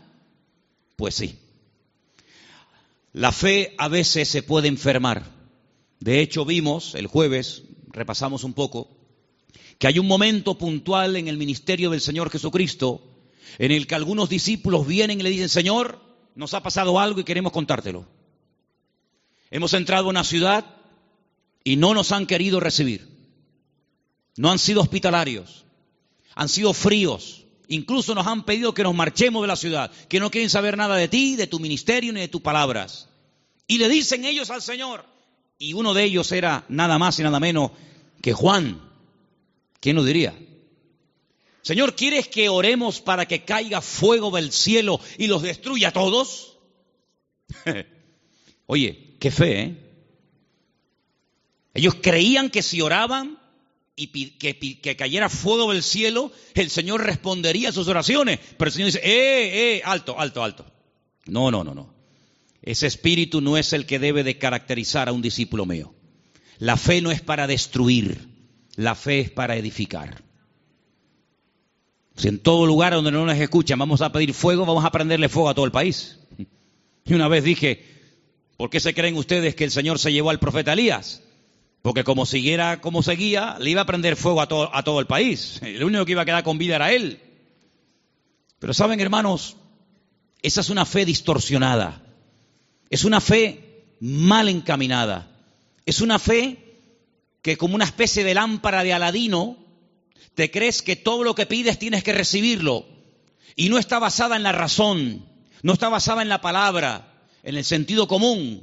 [0.96, 1.38] Pues sí.
[3.12, 5.24] La fe a veces se puede enfermar.
[5.98, 8.97] De hecho, vimos el jueves, repasamos un poco,
[9.78, 13.02] que hay un momento puntual en el ministerio del Señor Jesucristo
[13.58, 16.00] en el que algunos discípulos vienen y le dicen, Señor,
[16.34, 18.06] nos ha pasado algo y queremos contártelo.
[19.50, 20.64] Hemos entrado a una ciudad
[21.64, 23.08] y no nos han querido recibir.
[24.36, 25.64] No han sido hospitalarios,
[26.34, 27.44] han sido fríos.
[27.68, 30.96] Incluso nos han pedido que nos marchemos de la ciudad, que no quieren saber nada
[30.96, 33.08] de ti, de tu ministerio ni de tus palabras.
[33.66, 35.04] Y le dicen ellos al Señor,
[35.58, 37.72] y uno de ellos era nada más y nada menos
[38.22, 38.87] que Juan.
[39.88, 40.38] ¿Quién lo diría?
[41.62, 46.58] Señor, ¿quieres que oremos para que caiga fuego del cielo y los destruya a todos?
[48.66, 49.76] Oye, qué fe, ¿eh?
[51.72, 53.38] Ellos creían que si oraban
[53.96, 58.40] y que, cayera fuego del cielo, el Señor respondería a sus oraciones.
[58.58, 60.70] Pero el Señor dice, eh, eh, alto, alto, alto.
[61.24, 61.94] No, no, no, no.
[62.60, 65.94] Ese espíritu no es el que debe de caracterizar a un discípulo mío.
[66.58, 68.36] La fe no es para destruir,
[68.78, 70.22] la fe es para edificar.
[72.14, 75.28] Si en todo lugar donde no nos escuchan vamos a pedir fuego, vamos a prenderle
[75.28, 76.20] fuego a todo el país.
[77.04, 77.84] Y una vez dije,
[78.56, 81.24] ¿por qué se creen ustedes que el Señor se llevó al profeta Elías?
[81.82, 85.06] Porque como siguiera como seguía, le iba a prender fuego a todo, a todo el
[85.06, 85.60] país.
[85.62, 87.20] El único que iba a quedar con vida era él.
[88.60, 89.56] Pero saben, hermanos,
[90.40, 92.00] esa es una fe distorsionada.
[92.90, 95.32] Es una fe mal encaminada.
[95.84, 96.67] Es una fe
[97.48, 99.56] que como una especie de lámpara de Aladino,
[100.34, 102.84] te crees que todo lo que pides tienes que recibirlo.
[103.56, 105.24] Y no está basada en la razón,
[105.62, 108.62] no está basada en la palabra, en el sentido común,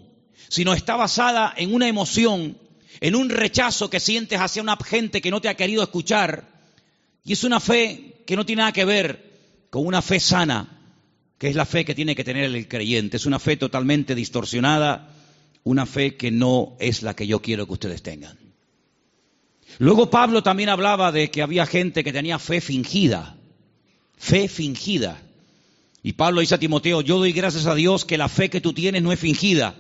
[0.50, 2.60] sino está basada en una emoción
[3.02, 6.48] en un rechazo que sientes hacia una gente que no te ha querido escuchar.
[7.24, 9.34] Y es una fe que no tiene nada que ver
[9.72, 10.80] con una fe sana,
[11.40, 13.18] que es la fe que tiene que tener el creyente.
[13.18, 15.12] Es una fe totalmente distorsionada,
[15.64, 18.45] una fe que no es la que yo quiero que ustedes tengan.
[19.80, 23.36] Luego Pablo también hablaba de que había gente que tenía fe fingida,
[24.18, 25.22] fe fingida.
[26.02, 28.74] Y Pablo dice a Timoteo, yo doy gracias a Dios que la fe que tú
[28.74, 29.76] tienes no es fingida,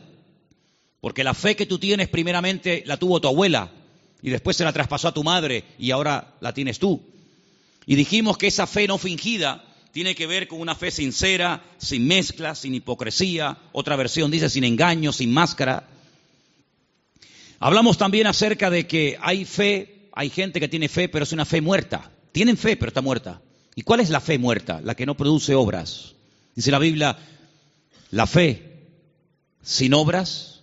[1.00, 3.72] porque la fe que tú tienes primeramente la tuvo tu abuela
[4.22, 7.02] y después se la traspasó a tu madre y ahora la tienes tú.
[7.86, 12.06] Y dijimos que esa fe no fingida tiene que ver con una fe sincera, sin
[12.06, 13.58] mezcla, sin hipocresía.
[13.72, 15.88] Otra versión dice sin engaño, sin máscara.
[17.60, 21.46] Hablamos también acerca de que hay fe, hay gente que tiene fe, pero es una
[21.46, 22.12] fe muerta.
[22.32, 23.42] Tienen fe, pero está muerta.
[23.76, 24.82] ¿Y cuál es la fe muerta?
[24.82, 26.16] La que no produce obras.
[26.54, 27.18] Dice la Biblia,
[28.12, 28.88] la fe
[29.62, 30.62] sin obras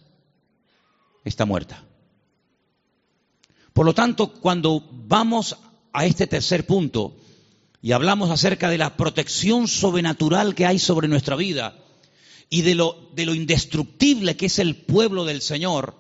[1.25, 1.85] está muerta.
[3.73, 5.57] Por lo tanto, cuando vamos
[5.93, 7.17] a este tercer punto
[7.81, 11.77] y hablamos acerca de la protección sobrenatural que hay sobre nuestra vida
[12.49, 15.97] y de lo, de lo indestructible que es el pueblo del Señor,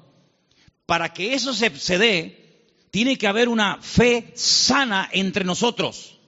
[0.93, 6.19] para que eso se, dé, tiene que haber una fe sana entre nosotros,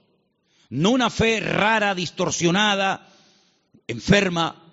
[0.71, 3.07] no una fe rara, distorsionada,
[3.85, 4.63] enferma,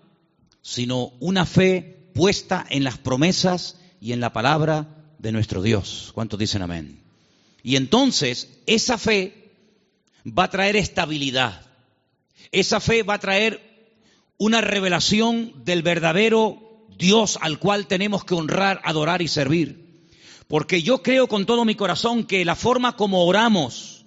[0.63, 4.89] sino una fe puesta en las promesas y en la palabra
[5.19, 6.11] de nuestro Dios.
[6.15, 7.03] ¿Cuántos dicen amén?
[7.63, 9.53] Y entonces esa fe
[10.27, 11.67] va a traer estabilidad.
[12.51, 13.61] Esa fe va a traer
[14.39, 19.82] una revelación del verdadero Dios al cual tenemos que honrar, adorar y servir.
[20.53, 24.05] Porque yo creo con todo mi corazón que la forma como oramos,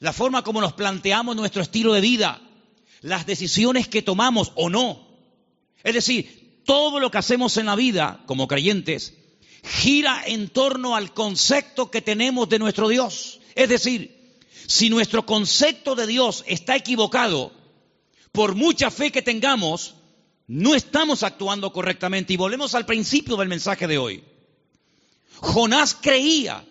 [0.00, 2.42] la forma como nos planteamos nuestro estilo de vida,
[3.00, 5.06] las decisiones que tomamos o no,
[5.84, 9.14] es decir, todo lo que hacemos en la vida como creyentes,
[9.62, 13.38] gira en torno al concepto que tenemos de nuestro Dios.
[13.54, 17.52] Es decir, si nuestro concepto de Dios está equivocado,
[18.32, 19.94] por mucha fe que tengamos,
[20.48, 22.32] no estamos actuando correctamente.
[22.32, 24.24] Y volvemos al principio del mensaje de hoy.
[25.42, 26.64] Jonás creía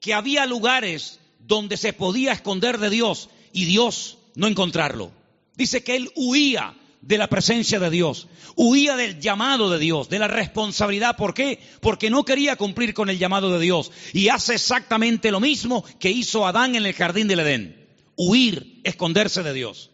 [0.00, 5.10] que había lugares donde se podía esconder de Dios y Dios no encontrarlo.
[5.56, 10.20] Dice que él huía de la presencia de Dios, huía del llamado de Dios, de
[10.20, 11.16] la responsabilidad.
[11.16, 11.58] ¿Por qué?
[11.80, 13.90] Porque no quería cumplir con el llamado de Dios.
[14.12, 17.88] Y hace exactamente lo mismo que hizo Adán en el jardín del Edén.
[18.16, 19.90] Huir, esconderse de Dios.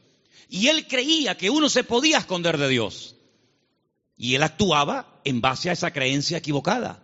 [0.51, 3.17] Y él creía que uno se podía esconder de Dios.
[4.19, 7.03] Y él actuaba en base a esa creencia equivocada.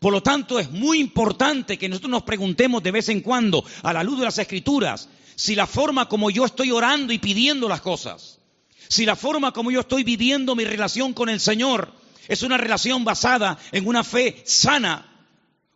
[0.00, 3.92] Por lo tanto, es muy importante que nosotros nos preguntemos de vez en cuando, a
[3.92, 7.80] la luz de las escrituras, si la forma como yo estoy orando y pidiendo las
[7.80, 8.38] cosas,
[8.88, 11.92] si la forma como yo estoy viviendo mi relación con el Señor
[12.28, 15.26] es una relación basada en una fe sana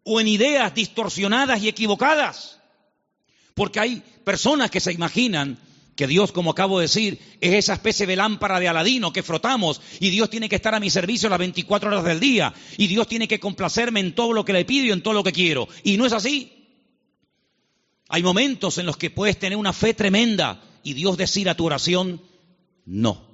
[0.05, 2.59] o en ideas distorsionadas y equivocadas.
[3.55, 5.59] Porque hay personas que se imaginan
[5.99, 9.81] que Dios, como acabo de decir, es esa especie de lámpara de Aladino que frotamos
[9.99, 13.09] y Dios tiene que estar a mi servicio las 24 horas del día y Dios
[13.09, 15.67] tiene que complacerme en todo lo que le pido y en todo lo que quiero.
[15.83, 16.53] Y no es así.
[18.11, 21.67] Hay momentos en los que puedes tener una fe tremenda y Dios decir a tu
[21.67, 22.23] oración,
[22.87, 23.27] no.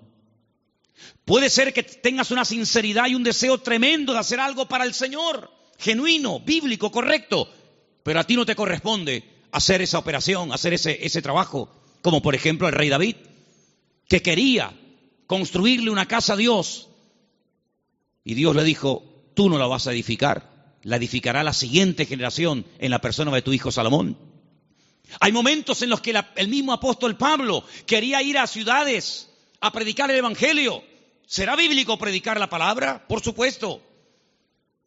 [1.26, 4.94] Puede ser que tengas una sinceridad y un deseo tremendo de hacer algo para el
[4.94, 7.46] Señor, genuino, bíblico, correcto,
[8.02, 12.34] pero a ti no te corresponde hacer esa operación, hacer ese, ese trabajo, como por
[12.34, 13.16] ejemplo el rey David,
[14.10, 14.78] que quería
[15.26, 16.90] construirle una casa a Dios
[18.22, 19.02] y Dios le dijo,
[19.32, 23.40] tú no la vas a edificar, la edificará la siguiente generación en la persona de
[23.40, 24.18] tu hijo Salomón.
[25.18, 29.30] Hay momentos en los que el mismo apóstol Pablo quería ir a ciudades
[29.62, 30.84] a predicar el Evangelio.
[31.26, 33.08] ¿Será bíblico predicar la palabra?
[33.08, 33.80] Por supuesto.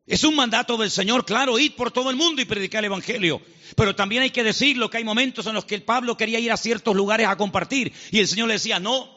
[0.07, 3.41] Es un mandato del Señor, claro, ir por todo el mundo y predicar el Evangelio.
[3.75, 6.57] Pero también hay que decirlo que hay momentos en los que Pablo quería ir a
[6.57, 9.09] ciertos lugares a compartir y el Señor le decía, no,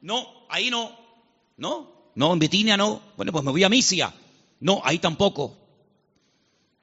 [0.00, 0.98] no, ahí no,
[1.58, 3.02] no, no, en Bitinia no.
[3.16, 4.14] Bueno, pues me voy a Misia.
[4.60, 5.56] No, ahí tampoco.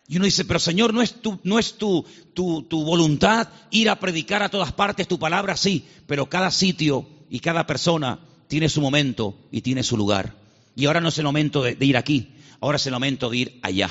[0.07, 2.05] Y uno dice, pero Señor, ¿no es, tu, no es tu,
[2.35, 5.57] tu, tu voluntad ir a predicar a todas partes tu palabra?
[5.57, 10.35] Sí, pero cada sitio y cada persona tiene su momento y tiene su lugar.
[10.75, 12.29] Y ahora no es el momento de, ir aquí,
[12.61, 13.89] ahora es el momento de ir allá.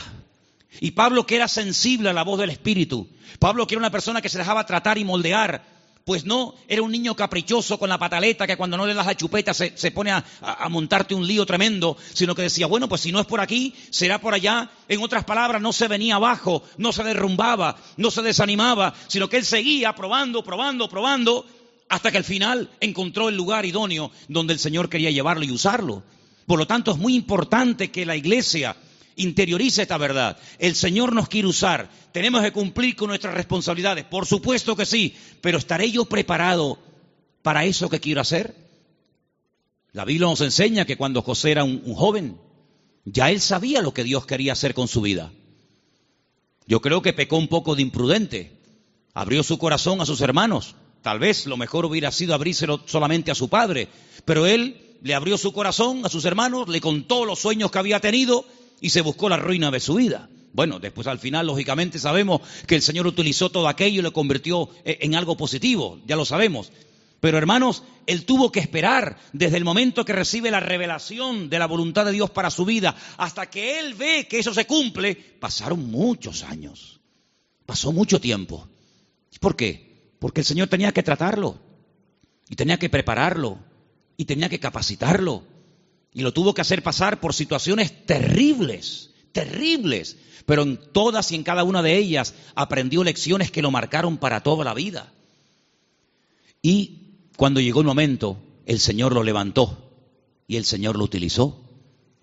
[0.81, 3.09] Y Pablo que era sensible a la voz del Espíritu,
[3.39, 6.93] Pablo que era una persona que se dejaba tratar y moldear, pues no era un
[6.93, 10.25] niño caprichoso con la pataleta que cuando no le das la chupeta se, pone a,
[10.43, 13.75] a, montarte un lío tremendo, sino que decía, bueno, pues si no es por aquí,
[13.91, 14.71] será por allá.
[14.89, 19.39] En otras palabras, no se venía abajo, no se derrumbaba, no se desanimaba, sino que
[19.39, 21.47] él seguía probando, probando, probando,
[21.89, 26.03] hasta que al final encontró el lugar idóneo donde el Señor quería llevarlo y usarlo.
[26.47, 28.77] Por lo tanto, es muy importante que la iglesia
[29.17, 30.37] Interioriza esta verdad.
[30.59, 31.89] El Señor nos quiere usar.
[32.13, 34.05] Tenemos que cumplir con nuestras responsabilidades.
[34.05, 35.15] Por supuesto que sí.
[35.41, 36.79] Pero ¿estaré yo preparado
[37.43, 38.57] para eso que quiero hacer?
[39.93, 42.39] La Biblia nos enseña que cuando José era un, un joven,
[43.05, 45.31] ya él sabía lo que Dios quería hacer con su vida.
[46.67, 48.59] Yo creo que pecó un poco de imprudente.
[49.13, 50.75] Abrió su corazón a sus hermanos.
[51.03, 53.89] Tal vez lo mejor hubiera sido abrírselo solamente a su padre.
[54.25, 58.01] Pero él le abrió su corazón a sus hermanos, le contó los sueños que había
[58.01, 58.47] tenido
[58.81, 60.31] y se buscó la ruina de su vida.
[60.55, 64.71] Bueno, después al final, lógicamente, sabemos que el Señor utilizó todo aquello y lo convirtió
[64.83, 66.73] eh, en algo positivo, ya lo sabemos.
[67.21, 71.67] Pero hermanos, él tuvo que esperar desde el momento que recibe la revelación de la
[71.67, 75.91] voluntad de Dios para su vida hasta que él ve que eso se cumple, pasaron
[75.91, 76.99] muchos años.
[77.67, 78.67] Pasó mucho tiempo.
[79.39, 80.15] ¿Por qué?
[80.19, 81.59] Porque el Señor tenía que tratarlo
[82.49, 83.59] y tenía que prepararlo
[84.17, 85.43] y tenía que capacitarlo
[86.15, 91.43] y lo tuvo que hacer pasar por situaciones terribles, terribles, pero en todas y en
[91.43, 95.13] cada una de ellas aprendió lecciones que lo marcaron para toda la vida.
[96.63, 97.01] Y
[97.37, 99.93] cuando llegó el momento, el Señor lo levantó
[100.47, 101.61] y el Señor lo utilizó.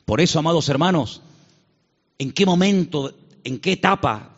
[0.06, 1.22] Por eso, amados hermanos,
[2.18, 3.14] ¿en qué momento,
[3.44, 4.38] en qué etapa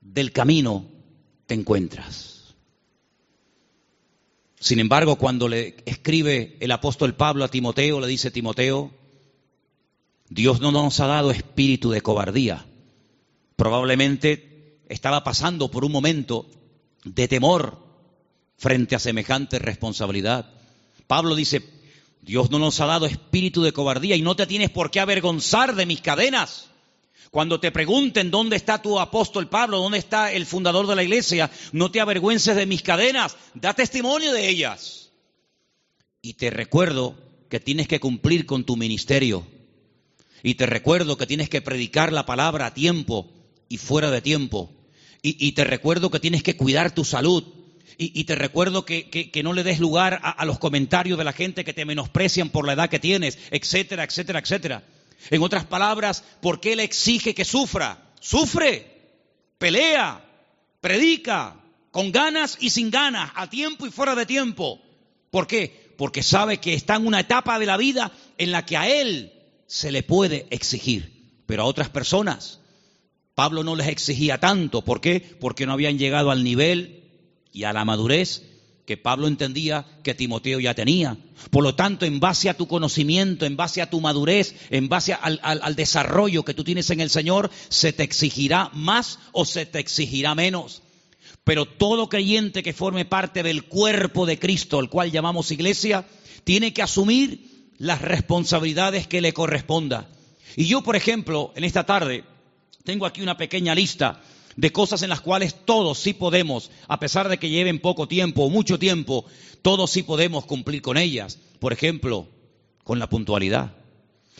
[0.00, 0.86] del camino
[1.46, 2.35] te encuentras?
[4.58, 8.90] Sin embargo, cuando le escribe el apóstol Pablo a Timoteo, le dice Timoteo,
[10.28, 12.66] Dios no nos ha dado espíritu de cobardía.
[13.56, 16.46] Probablemente estaba pasando por un momento
[17.04, 17.78] de temor
[18.56, 20.50] frente a semejante responsabilidad.
[21.06, 21.62] Pablo dice,
[22.22, 25.74] Dios no nos ha dado espíritu de cobardía y no te tienes por qué avergonzar
[25.74, 26.70] de mis cadenas.
[27.36, 31.50] Cuando te pregunten dónde está tu apóstol Pablo, dónde está el fundador de la iglesia,
[31.72, 35.10] no te avergüences de mis cadenas, da testimonio de ellas.
[36.22, 37.14] Y te recuerdo
[37.50, 39.46] que tienes que cumplir con tu ministerio.
[40.42, 43.30] Y te recuerdo que tienes que predicar la palabra a tiempo
[43.68, 44.72] y fuera de tiempo.
[45.20, 47.44] Y, te recuerdo que tienes que cuidar tu salud.
[47.98, 51.74] Y, te recuerdo que, no le des lugar a los comentarios de la gente que
[51.74, 54.84] te menosprecian por la edad que tienes, etcétera, etcétera, etcétera.
[55.30, 58.12] En otras palabras, ¿por qué le exige que sufra?
[58.20, 58.86] Sufre,
[59.58, 60.24] pelea,
[60.80, 61.56] predica,
[61.90, 64.80] con ganas y sin ganas, a tiempo y fuera de tiempo.
[65.30, 65.94] ¿Por qué?
[65.96, 69.32] Porque sabe que está en una etapa de la vida en la que a él
[69.66, 72.60] se le puede exigir, pero a otras personas
[73.36, 74.82] Pablo no les exigía tanto.
[74.82, 75.20] ¿Por qué?
[75.20, 77.04] Porque no habían llegado al nivel
[77.52, 78.42] y a la madurez
[78.86, 81.18] que Pablo entendía que Timoteo ya tenía.
[81.50, 85.12] Por lo tanto, en base a tu conocimiento, en base a tu madurez, en base
[85.12, 89.80] al, desarrollo que tú tienes en el Señor, se te exigirá más o se te
[89.80, 90.82] exigirá menos.
[91.42, 96.06] Pero todo creyente que forme parte del cuerpo de Cristo, el cual llamamos iglesia,
[96.44, 100.08] tiene que asumir las responsabilidades que le corresponda.
[100.54, 102.24] Y yo, por ejemplo, en esta tarde,
[102.84, 104.22] tengo aquí una pequeña lista
[104.56, 108.44] de cosas en las cuales todos sí podemos, a pesar de que lleven poco tiempo
[108.44, 109.26] o mucho tiempo,
[109.62, 111.38] todos sí podemos cumplir con ellas.
[111.60, 112.28] Por ejemplo,
[112.84, 113.74] con la puntualidad.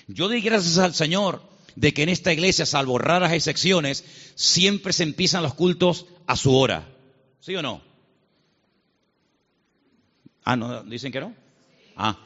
[0.08, 1.42] Yo doy gracias al Señor
[1.74, 4.04] de que en esta iglesia, salvo raras excepciones,
[4.34, 6.88] siempre se empiezan los cultos a su hora.
[7.40, 7.82] ¿Sí o no?
[10.44, 11.34] Ah, no, dicen que no.
[11.96, 12.18] Ah.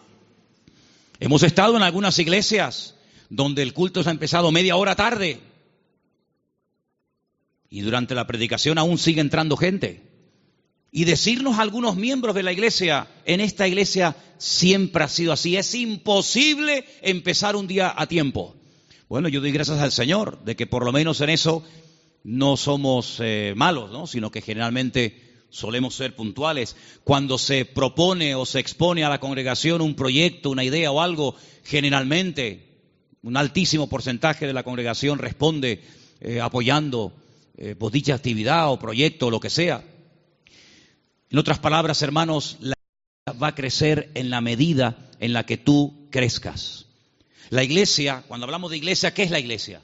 [1.19, 2.95] Hemos estado en algunas iglesias
[3.29, 5.41] donde el culto se ha empezado media hora tarde.
[7.71, 10.03] Y durante la predicación aún sigue entrando gente.
[10.91, 15.57] Y decirnos algunos miembros de la iglesia, en esta iglesia siempre ha sido así.
[15.57, 18.57] Es imposible empezar un día a tiempo.
[19.09, 21.65] Bueno, yo doy gracias al Señor de que por lo menos en eso
[22.25, 24.09] no somos eh, malos, ¿no?
[24.09, 26.75] sino que generalmente solemos ser puntuales.
[27.05, 31.37] Cuando se propone o se expone a la congregación un proyecto, una idea o algo,
[31.65, 32.67] generalmente
[33.23, 35.83] un altísimo porcentaje de la congregación responde
[36.21, 37.13] eh, apoyando
[37.61, 39.85] eh, dicha actividad o proyecto o lo que sea.
[41.31, 45.59] En otras palabras, hermanos, la iglesia va a crecer en la medida en la que
[45.59, 46.87] tú crezcas.
[47.51, 49.83] La iglesia, cuando hablamos de iglesia, ¿qué es la iglesia?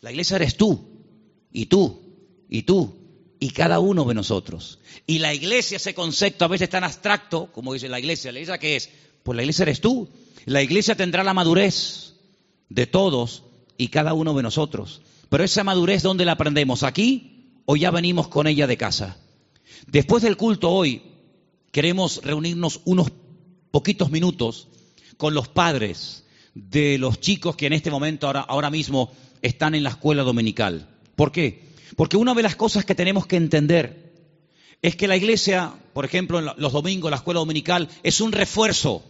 [0.00, 1.04] La iglesia eres tú,
[1.52, 2.00] y tú,
[2.48, 2.96] y tú,
[3.38, 4.78] y cada uno de nosotros.
[5.06, 8.58] Y la iglesia, ese concepto a veces tan abstracto, como dice la iglesia, ¿la iglesia
[8.58, 8.88] qué es?
[9.22, 10.08] Pues la iglesia eres tú.
[10.46, 12.14] La iglesia tendrá la madurez
[12.70, 13.42] de todos
[13.76, 15.02] y cada uno de nosotros.
[15.28, 16.82] Pero esa madurez, ¿dónde la aprendemos?
[16.82, 19.18] ¿Aquí o ya venimos con ella de casa?
[19.86, 21.02] Después del culto hoy,
[21.70, 23.12] queremos reunirnos unos
[23.70, 24.68] poquitos minutos
[25.16, 26.24] con los padres
[26.54, 29.12] de los chicos que en este momento, ahora, ahora mismo,
[29.42, 30.88] están en la escuela dominical.
[31.14, 31.68] ¿Por qué?
[31.96, 34.08] Porque una de las cosas que tenemos que entender
[34.80, 39.04] es que la iglesia, por ejemplo, en los domingos, la escuela dominical, es un refuerzo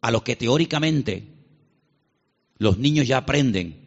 [0.00, 1.26] a lo que teóricamente
[2.58, 3.81] los niños ya aprenden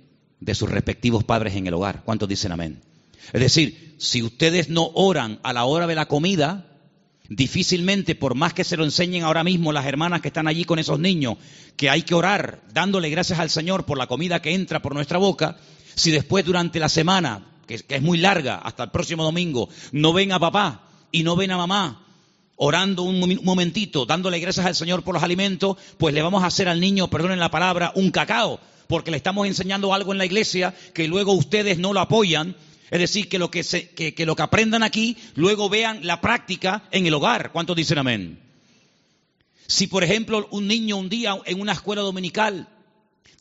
[0.45, 2.03] de sus respectivos padres en el hogar.
[2.05, 2.79] ¿Cuántos dicen amén?
[3.33, 6.67] Es decir, si ustedes no oran a la hora de la comida,
[7.27, 10.77] difícilmente, por más que se lo enseñen ahora mismo las hermanas que están allí con
[10.77, 11.37] esos niños,
[11.75, 15.17] que hay que orar dándole gracias al Señor por la comida que entra por nuestra
[15.17, 15.57] boca,
[15.95, 20.31] si después durante la semana, que, es muy larga, hasta el próximo domingo, no ven
[20.31, 22.03] a papá y no ven a mamá
[22.57, 26.69] orando un momentito, dándole gracias al Señor por los alimentos, pues le vamos a hacer
[26.69, 30.73] al niño, perdonen la palabra, un cacao, porque le estamos enseñando algo en la iglesia
[30.93, 32.55] que luego ustedes no lo apoyan.
[32.91, 37.51] Es decir, que lo que, aprendan aquí, luego vean la práctica en el hogar.
[37.51, 38.39] ¿Cuántos dicen amén?
[39.67, 42.69] Si, por ejemplo, un niño un día en una escuela dominical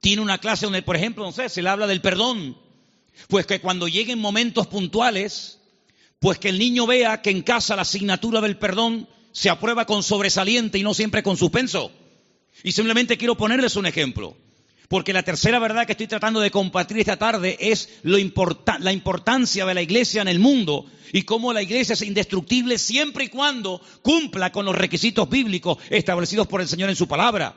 [0.01, 2.57] tiene una clase donde, por ejemplo, no sé, se le habla del perdón,
[3.28, 5.61] pues que cuando lleguen momentos puntuales,
[6.18, 10.03] pues que el niño vea que en casa la asignatura del perdón se aprueba con
[10.03, 11.90] sobresaliente y no siempre con suspenso.
[12.62, 14.36] Y simplemente quiero ponerles un ejemplo.
[14.95, 18.20] Porque la tercera verdad que estoy tratando de compartir esta tarde es la
[18.92, 23.28] importancia de la iglesia en el mundo y cómo la iglesia es indestructible siempre y
[23.28, 27.57] cuando cumpla con los requisitos bíblicos establecidos por el Señor en su palabra.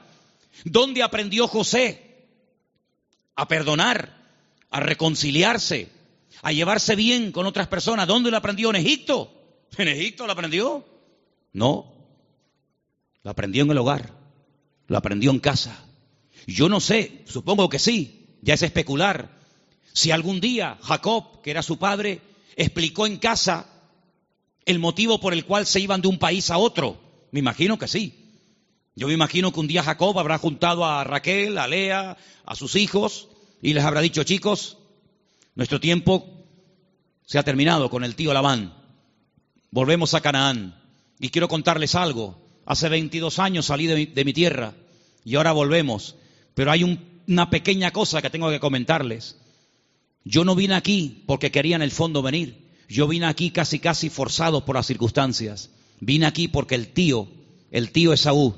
[0.66, 2.26] ¿Dónde aprendió José
[3.36, 4.18] a perdonar,
[4.72, 5.92] a reconciliarse,
[6.42, 8.08] a llevarse bien con otras personas.
[8.08, 8.72] ¿Dónde lo aprendió?
[8.72, 9.32] ¿En Egipto?
[9.78, 10.84] ¿En Egipto lo aprendió?
[11.54, 11.94] No.
[13.22, 14.12] Lo aprendió en el hogar.
[14.88, 15.84] Lo aprendió en casa.
[16.48, 19.38] Yo no sé, supongo que sí, ya es especular.
[19.94, 22.22] Si algún día Jacob, que era su padre,
[22.56, 23.68] explicó en casa
[24.66, 27.00] el motivo por el cual se iban de un país a otro.
[27.32, 28.24] Me imagino que sí.
[28.96, 32.76] Yo me imagino que un día Jacob habrá juntado a Raquel, a Lea, a sus
[32.76, 33.28] hijos,
[33.62, 34.78] y les habrá dicho, chicos,
[35.54, 36.46] nuestro tiempo
[37.26, 38.74] se ha terminado con el tío Labán.
[39.70, 40.82] Volvemos a Canaán.
[41.20, 42.38] Y quiero contarles algo.
[42.66, 44.74] Hace 22 años salí de mi, tierra
[45.24, 46.16] y ahora volvemos.
[46.58, 49.38] Pero hay una pequeña cosa que tengo que comentarles.
[50.24, 52.72] Yo no vine aquí porque quería en el fondo venir.
[52.90, 55.70] Yo vine aquí casi casi forzado por las circunstancias.
[56.00, 57.28] Vine aquí porque el tío,
[57.70, 58.56] el tío Esaú,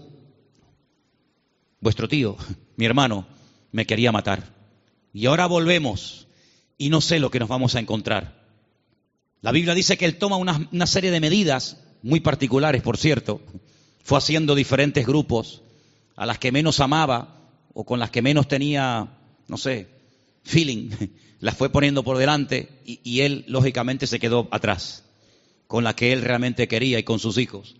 [1.81, 2.37] vuestro tío,
[2.77, 3.27] mi hermano,
[3.73, 4.55] me quería matar.
[5.11, 6.27] Y ahora volvemos
[6.77, 8.47] y no sé lo que nos vamos a encontrar.
[9.41, 13.41] La Biblia dice que él toma una, serie de medidas, muy particulares, por cierto.
[14.05, 15.63] Fue haciendo diferentes grupos,
[16.15, 17.38] a las que menos amaba
[17.73, 19.17] o con las que menos tenía,
[19.47, 19.87] no sé,
[20.43, 20.89] feeling,
[21.39, 25.03] las fue poniendo por delante y, él, lógicamente, se quedó atrás,
[25.67, 27.75] con la que él realmente quería y con sus hijos.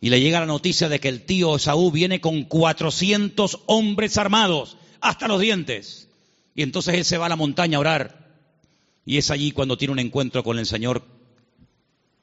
[0.00, 4.76] Y le llega la noticia de que el tío Saúl viene con 400 hombres armados
[5.00, 6.08] hasta los dientes.
[6.54, 8.30] Y entonces él se va a la montaña a orar.
[9.04, 11.04] Y es allí cuando tiene un encuentro con el Señor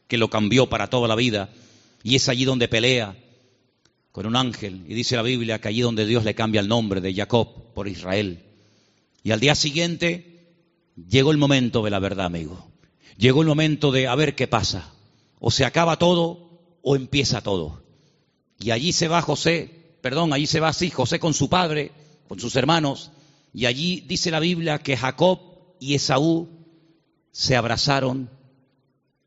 [0.07, 1.49] que lo cambió para toda la vida.
[2.03, 3.15] Y es allí donde pelea
[4.17, 4.83] con un ángel.
[4.87, 7.87] Y dice la Biblia que allí donde Dios le cambia el nombre de Jacob por
[7.87, 8.43] Israel.
[9.21, 10.55] Y al día siguiente
[11.07, 12.67] llegó el momento de la verdad, amigo.
[13.15, 14.91] Llegó el momento de a ver qué pasa.
[15.39, 16.49] O se acaba todo
[16.81, 17.83] o empieza todo.
[18.59, 19.69] Y allí se va José,
[20.01, 21.91] perdón, allí se va así, José con su padre,
[22.27, 23.11] con sus hermanos,
[23.53, 25.39] y allí dice la Biblia que Jacob
[25.79, 26.49] y Esaú
[27.31, 28.31] se abrazaron,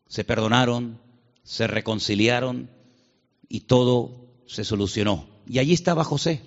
[0.08, 0.98] se perdonaron,
[1.44, 2.68] se reconciliaron
[3.48, 4.19] y todo
[4.50, 5.28] se solucionó.
[5.46, 6.42] Y allí estaba José.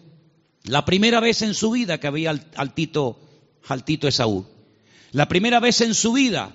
[0.64, 3.20] La primera vez en su vida que había al, Tito,
[3.68, 4.46] al Tito Esaú.
[5.12, 6.54] La primera vez en su vida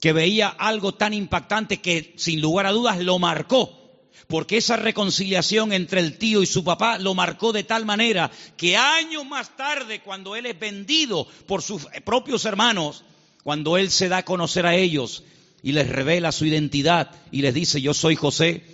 [0.00, 3.80] que veía algo tan impactante que sin lugar a dudas lo marcó
[4.28, 8.76] porque esa reconciliación entre el tío y su papá lo marcó de tal manera que
[8.76, 13.04] años más tarde, cuando él es vendido por sus propios hermanos,
[13.42, 15.24] cuando él se da a conocer a ellos
[15.62, 18.64] y les revela su identidad y les dice yo soy José,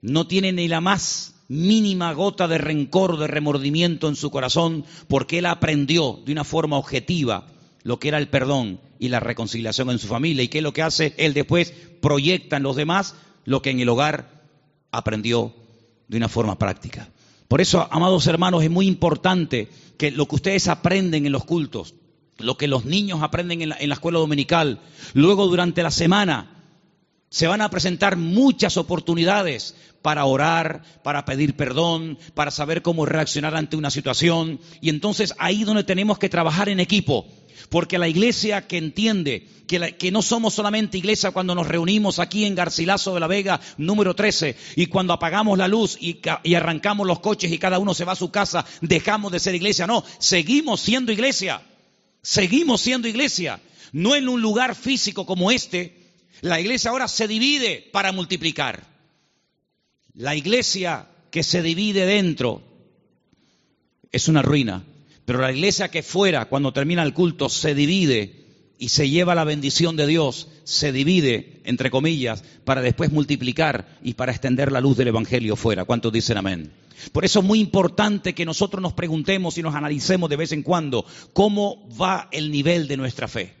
[0.00, 5.38] no tiene ni la más mínima gota de rencor, de remordimiento en su corazón, porque
[5.38, 7.46] él aprendió de una forma objetiva
[7.82, 10.42] lo que era el perdón y la reconciliación en su familia.
[10.42, 11.14] ¿Y qué es lo que hace?
[11.16, 14.44] Él después proyecta en los demás lo que en el hogar
[14.92, 15.54] aprendió
[16.06, 17.10] de una forma práctica.
[17.48, 21.94] Por eso, amados hermanos, es muy importante que lo que ustedes aprenden en los cultos,
[22.36, 24.80] lo que los niños aprenden en la, escuela dominical,
[25.14, 26.57] luego durante la semana,
[27.30, 33.54] se van a presentar muchas oportunidades para orar, para pedir perdón, para saber cómo reaccionar
[33.56, 34.60] ante una situación.
[34.80, 37.26] Y entonces ahí donde tenemos que trabajar en equipo.
[37.70, 42.54] Porque la iglesia que entiende que, no somos solamente iglesia cuando nos reunimos aquí en
[42.54, 47.20] Garcilaso de la Vega, número 13, y cuando apagamos la luz y, y arrancamos los
[47.20, 49.86] coches y cada uno se va a su casa, dejamos de ser iglesia.
[49.86, 51.60] No, seguimos siendo iglesia.
[52.22, 53.60] Seguimos siendo iglesia.
[53.92, 55.97] No en un lugar físico como este.
[56.40, 58.84] La iglesia ahora se divide para multiplicar.
[60.14, 62.62] La iglesia que se divide dentro
[64.10, 64.84] es una ruina
[65.28, 68.46] pero la iglesia que fuera, cuando termina el culto, se divide
[68.78, 74.14] y se lleva la bendición de Dios, se divide, entre comillas, para después multiplicar y
[74.14, 75.84] para extender la luz del Evangelio fuera.
[75.84, 76.72] ¿Cuántos dicen amén?
[77.12, 80.62] Por eso es muy importante que nosotros nos preguntemos y nos analicemos de vez en
[80.62, 83.57] cuando cómo va el nivel de nuestra fe.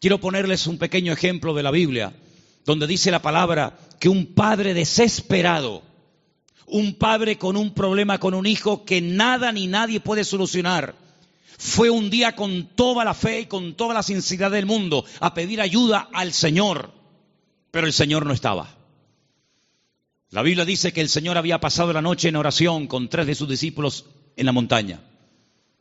[0.00, 2.14] Quiero ponerles un pequeño ejemplo de la Biblia,
[2.64, 5.82] donde dice la palabra que un padre desesperado,
[6.66, 10.94] un padre con un problema con un hijo que nada ni nadie puede solucionar,
[11.58, 15.32] fue un día con toda la fe y con toda la sinceridad del mundo a
[15.32, 16.92] pedir ayuda al Señor,
[17.70, 18.76] pero el Señor no estaba.
[20.30, 23.34] La Biblia dice que el Señor había pasado la noche en oración con tres de
[23.34, 24.04] sus discípulos
[24.36, 25.00] en la montaña.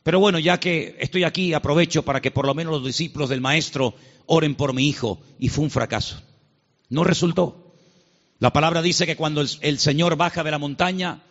[0.06, 3.42] Pero bueno, ya que estoy aquí, aprovecho para que por lo menos los discípulos del
[3.42, 3.96] Maestro
[4.28, 5.20] oren por mi hijo.
[5.40, 6.22] Y fue un fracaso.
[6.90, 7.74] No resultó.
[8.38, 11.24] La palabra dice que cuando el, Señor baja de la montaña,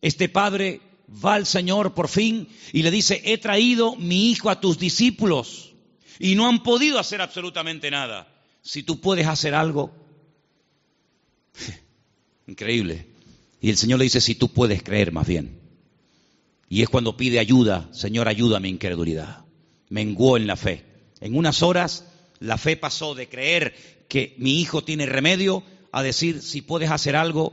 [0.00, 0.80] este padre
[1.22, 5.74] va al Señor por fin y le dice, he traído mi hijo a tus discípulos
[6.18, 8.26] y no han podido hacer absolutamente nada.
[8.62, 9.94] Si tú puedes hacer algo,
[12.46, 13.06] increíble.
[13.60, 15.63] Y el Señor le dice, si tú puedes creer más bien.
[16.74, 19.44] Y es cuando pide ayuda, Señor, ayuda a mi incredulidad.
[19.90, 20.84] Menguó en la fe.
[21.20, 22.04] En unas horas
[22.40, 23.76] la fe pasó de creer
[24.08, 25.62] que mi hijo tiene remedio
[25.92, 27.52] a decir, si puedes hacer algo,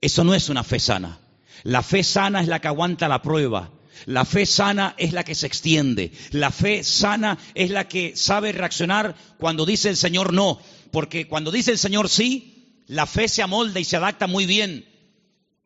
[0.00, 1.20] eso no es una fe sana.
[1.62, 3.70] La fe sana es la que aguanta la prueba.
[4.06, 6.10] La fe sana es la que se extiende.
[6.32, 10.60] La fe sana es la que sabe reaccionar cuando dice el Señor no.
[10.90, 14.86] Porque cuando dice el Señor sí, la fe se amolda y se adapta muy bien.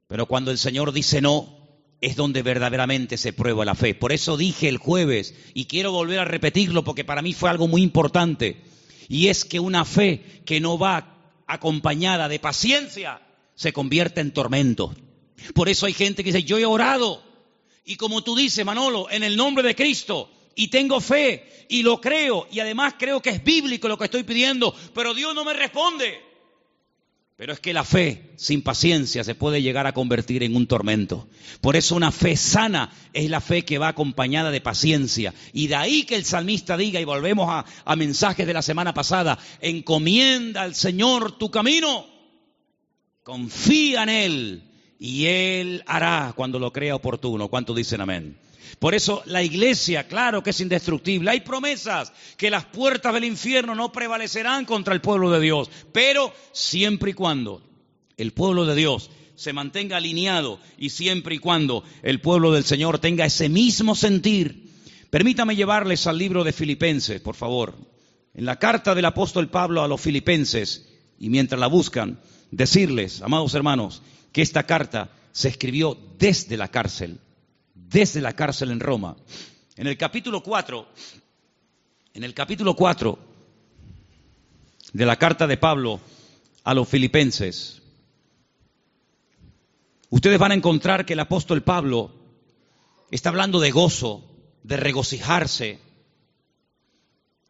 [0.07, 1.64] Pero cuando el Señor dice no,
[2.05, 3.95] es donde verdaderamente se prueba la fe.
[3.95, 7.67] Por eso dije el jueves, y quiero volver a repetirlo porque para mí fue algo
[7.67, 8.63] muy importante,
[9.09, 13.23] y es que una fe que no va acompañada de paciencia
[13.55, 14.95] se convierte en tormento.
[15.55, 17.23] Por eso hay gente que dice, yo he orado,
[17.85, 22.01] y como tú dices, Manolo, en el nombre de Cristo, y tengo fe, y lo
[22.01, 25.55] creo, y además creo que es bíblico lo que estoy pidiendo, pero Dios no me
[25.55, 26.34] responde.
[27.37, 31.29] Pero es que la fe sin paciencia se puede llegar a convertir en un tormento.
[31.61, 35.35] Por eso una fe sana es la fe que va acompañada de paciencia.
[35.53, 39.37] Y de ahí que el salmista diga, y volvemos a, mensajes de la semana pasada,
[39.61, 42.07] encomienda al Señor tu camino,
[43.25, 44.71] confía en Él
[45.01, 47.49] y Él hará cuando lo crea oportuno.
[47.49, 48.39] ¿Cuánto dicen amén?
[48.79, 51.31] Por eso la iglesia, claro que es indestructible.
[51.31, 56.33] Hay promesas que las puertas del infierno no prevalecerán contra el pueblo de Dios, pero
[56.53, 57.63] siempre y cuando
[58.17, 62.99] el pueblo de Dios se mantenga alineado y siempre y cuando el pueblo del Señor
[62.99, 64.71] tenga ese mismo sentir.
[65.11, 67.77] Permítame llevarles al libro de Filipenses, por favor.
[68.35, 72.19] En la carta del apóstol Pablo a los filipenses, y mientras la buscan,
[72.51, 74.03] decirles, amados hermanos,
[74.33, 77.21] que esta carta se escribió desde la cárcel
[77.95, 79.17] desde la cárcel en Roma.
[79.77, 80.89] En el capítulo 4,
[82.15, 83.19] en el capítulo 4
[84.93, 86.01] de la carta de Pablo
[86.65, 87.81] a los filipenses,
[90.11, 92.11] ustedes van a encontrar que el apóstol Pablo
[93.13, 94.25] está hablando de gozo,
[94.65, 95.79] de regocijarse.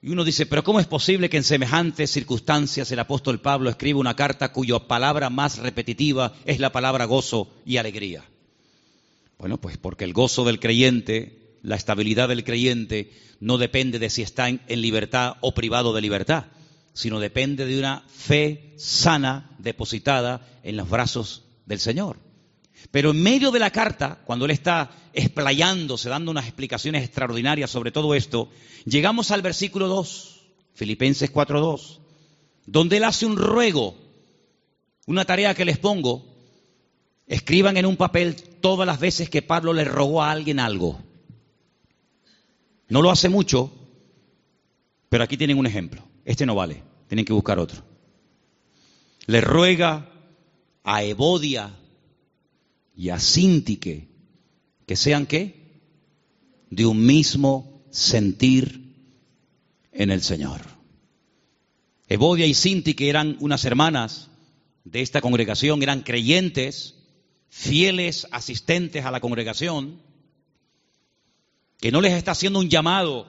[0.02, 3.98] Y uno dice, pero ¿cómo es posible que en semejantes circunstancias el apóstol Pablo escriba
[3.98, 8.24] una carta cuya palabra más repetitiva es la palabra gozo y alegría?
[9.38, 14.22] Bueno, pues porque el gozo del creyente, la estabilidad del creyente, no depende de si
[14.22, 16.46] está en, libertad o privado de libertad,
[16.92, 22.18] sino depende de una fe sana depositada en los brazos del Señor.
[22.90, 27.92] Pero en medio de la carta, cuando él está explayándose, dando unas explicaciones extraordinarias sobre
[27.92, 28.50] todo esto,
[28.84, 30.42] llegamos al versículo 2,
[30.74, 32.00] Filipenses 4.2,
[32.66, 33.96] donde él hace un ruego,
[35.06, 36.33] una tarea que les pongo,
[37.26, 41.00] Escriban en un papel todas las veces que Pablo le rogó a alguien algo.
[42.88, 43.72] No lo hace mucho,
[45.08, 46.02] pero aquí tienen un ejemplo.
[46.24, 47.82] Este no vale, tienen que buscar otro.
[49.26, 50.10] Le ruega
[50.82, 51.74] a Evodia
[52.94, 54.08] y a Sintique
[54.86, 55.80] que sean qué?
[56.70, 58.94] De un mismo sentir
[59.92, 60.60] en el Señor.
[62.08, 64.30] Evodia y Sintique eran unas hermanas
[64.84, 66.93] de esta congregación, eran creyentes,
[67.56, 70.02] fieles asistentes a la congregación,
[71.78, 73.28] que no les está haciendo un llamado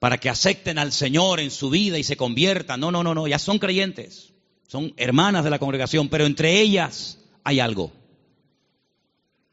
[0.00, 2.80] para que acepten al Señor en su vida y se conviertan.
[2.80, 4.32] No, no, no, no, ya son creyentes,
[4.66, 7.92] son hermanas de la congregación, pero entre ellas hay algo.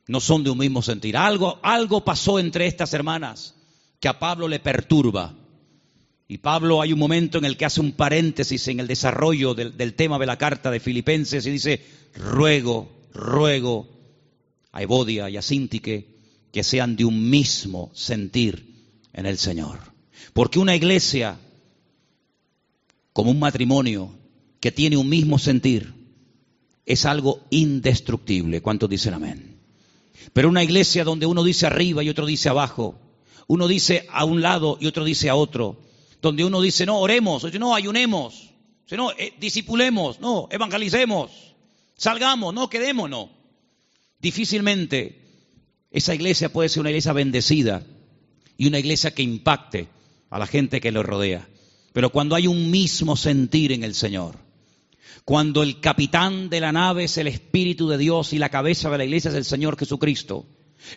[0.07, 1.15] No son de un mismo sentir.
[1.15, 3.53] Algo, algo pasó entre estas hermanas
[3.99, 5.35] que a Pablo le perturba.
[6.31, 9.93] Y Pablo hay un momento en el que hace un paréntesis en el desarrollo del,
[9.95, 11.81] tema de la carta de Filipenses y dice,
[12.15, 13.89] ruego, ruego
[14.71, 16.07] a Evodia y a Sintique
[16.53, 18.65] que sean de un mismo sentir
[19.11, 19.77] en el Señor.
[20.31, 21.37] Porque una iglesia,
[23.11, 24.15] como un matrimonio
[24.61, 25.93] que tiene un mismo sentir,
[26.85, 28.61] es algo indestructible.
[28.61, 29.57] ¿Cuántos dicen amén?
[30.31, 32.97] Pero una iglesia donde uno dice arriba y otro dice abajo,
[33.47, 35.90] uno dice a un lado y otro dice a otro,
[36.21, 38.51] donde uno dice, no, oremos, no, ayunemos,
[38.91, 41.31] no, eh, disipulemos, no, evangelicemos,
[41.97, 43.29] salgamos, no, quedémonos.
[44.19, 45.19] Difícilmente
[45.89, 47.83] esa iglesia puede ser una iglesia bendecida
[48.57, 49.87] y una iglesia que impacte
[50.29, 51.47] a la gente que lo rodea.
[51.93, 54.35] Pero cuando hay un mismo sentir en el Señor,
[55.25, 58.97] cuando el capitán de la nave es el Espíritu de Dios y la cabeza de
[58.97, 60.45] la iglesia es el Señor Jesucristo,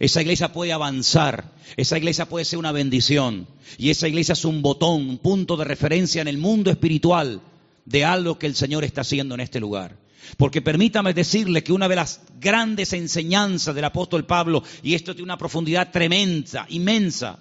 [0.01, 3.47] esa iglesia puede avanzar, esa iglesia puede ser una bendición
[3.79, 7.41] y esa iglesia es un botón, un punto de referencia en el mundo espiritual
[7.85, 9.97] de algo que el Señor está haciendo en este lugar.
[10.37, 15.25] Porque permítame decirle que una de las grandes enseñanzas del apóstol Pablo, y esto tiene
[15.25, 17.39] una profundidad tremenda, inmensa,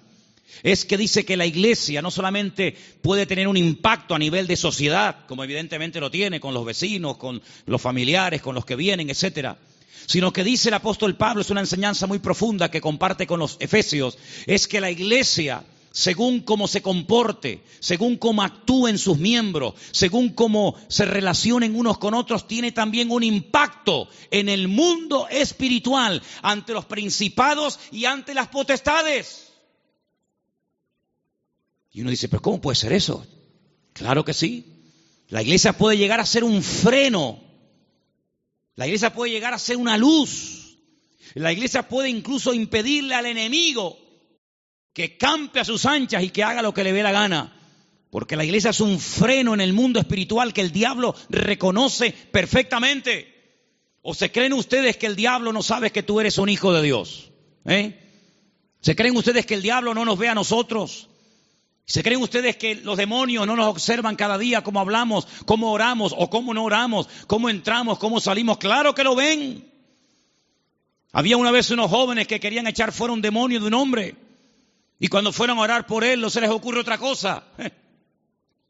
[0.62, 4.56] es que dice que la iglesia no solamente puede tener un impacto a nivel de
[4.56, 9.10] sociedad, como evidentemente lo tiene con los vecinos, con los familiares, con los que vienen,
[9.10, 9.56] etcétera,
[10.06, 13.56] sino que dice el apóstol Pablo, es una enseñanza muy profunda que comparte con los
[13.60, 20.30] efesios, es que la iglesia, según cómo se comporte, según cómo actúen sus miembros, según
[20.30, 26.72] cómo se relacionen unos con otros, tiene también un impacto en el mundo espiritual ante
[26.72, 29.52] los principados y ante las potestades.
[31.92, 33.24] Y uno dice, pero ¿cómo puede ser eso?
[33.92, 34.66] Claro que sí.
[35.28, 37.43] La iglesia puede llegar a ser un freno.
[38.76, 40.78] La iglesia puede llegar a ser una luz.
[41.34, 43.98] La iglesia puede incluso impedirle al enemigo
[44.92, 47.60] que campe a sus anchas y que haga lo que le dé la gana.
[48.10, 53.32] Porque la iglesia es un freno en el mundo espiritual que el diablo reconoce perfectamente.
[54.02, 56.82] ¿O se creen ustedes que el diablo no sabe que tú eres un hijo de
[56.82, 57.32] Dios?
[57.64, 57.98] ¿Eh?
[58.80, 61.08] ¿Se creen ustedes que el diablo no nos ve a nosotros?
[61.86, 66.14] ¿Se creen ustedes que los demonios no nos observan cada día cómo hablamos, cómo oramos
[66.16, 68.56] o cómo no oramos, cómo entramos, cómo salimos?
[68.56, 69.70] Claro que lo ven.
[71.12, 74.16] Había una vez unos jóvenes que querían echar fuera un demonio de un hombre
[74.98, 77.44] y cuando fueron a orar por él no se les ocurre otra cosa.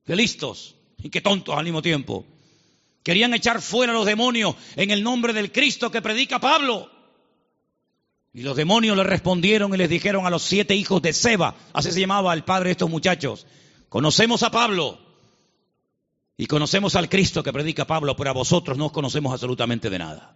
[0.04, 2.26] Qué listos y qué tontos al mismo tiempo.
[3.02, 6.90] Querían echar fuera los demonios en el nombre del Cristo que predica Pablo.
[8.34, 11.92] Y los demonios le respondieron y les dijeron a los siete hijos de Seba, así
[11.92, 13.46] se llamaba el padre de estos muchachos,
[13.88, 14.98] conocemos a Pablo
[16.36, 19.98] y conocemos al Cristo que predica Pablo, pero a vosotros no os conocemos absolutamente de
[20.00, 20.34] nada.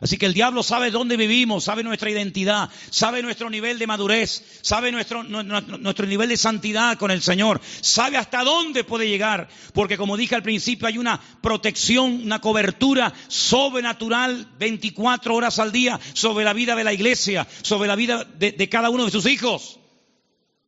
[0.00, 4.42] Así que el diablo sabe dónde vivimos, sabe nuestra identidad, sabe nuestro nivel de madurez,
[4.60, 9.96] sabe nuestro, nuestro, nivel de santidad con el Señor, sabe hasta dónde puede llegar, porque
[9.96, 16.44] como dije al principio hay una protección, una cobertura sobrenatural 24 horas al día sobre
[16.44, 19.78] la vida de la iglesia, sobre la vida de, de cada uno de sus hijos.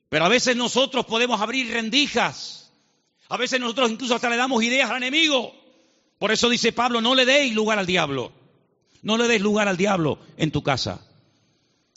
[0.09, 2.73] Pero a veces nosotros podemos abrir rendijas,
[3.29, 5.53] a veces nosotros incluso hasta le damos ideas al enemigo.
[6.19, 8.46] Por eso dice Pablo, no le deis lugar al diablo.
[9.03, 11.01] No le des lugar al diablo en tu casa.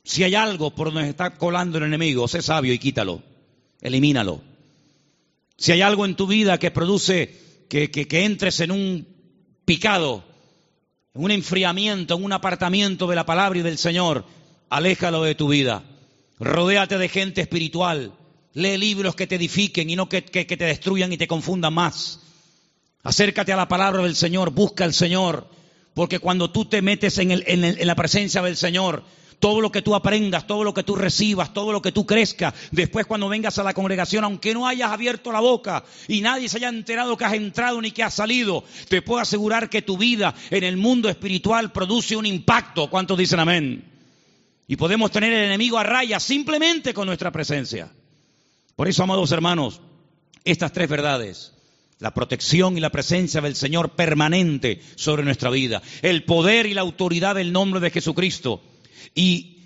[0.03, 3.21] Si hay algo por donde está colando el enemigo, sé sabio y quítalo.
[3.81, 4.41] Elimínalo.
[5.57, 9.07] Si hay algo en tu vida que produce que, que entres en un
[9.65, 10.23] picado,
[11.13, 14.25] en un enfriamiento, en un apartamiento de la palabra y del Señor,
[14.69, 15.83] aléjalo de tu vida.
[16.39, 18.13] Rodéate de gente espiritual.
[18.53, 22.21] Lee libros que te edifiquen y no que, que, te destruyan y te confundan más.
[23.03, 25.47] Acércate a la palabra del Señor, busca al Señor.
[25.93, 29.03] Porque cuando tú te metes en, la presencia del Señor,
[29.39, 32.53] todo lo que tú aprendas, todo lo que tú recibas, todo lo que tú crezcas,
[32.71, 36.57] después cuando vengas a la congregación, aunque no hayas abierto la boca y nadie se
[36.57, 40.35] haya enterado que has entrado ni que has salido, te puedo asegurar que tu vida
[40.51, 42.89] en el mundo espiritual produce un impacto.
[42.89, 43.85] ¿Cuántos dicen amén?
[44.67, 47.91] Y podemos tener el enemigo a raya simplemente con nuestra presencia.
[48.75, 49.81] Por eso, amados hermanos,
[50.43, 51.53] estas tres verdades
[51.99, 56.81] la protección y la presencia del Señor permanente sobre nuestra vida, el poder y la
[56.81, 58.63] autoridad del nombre de Jesucristo.
[59.13, 59.57] Y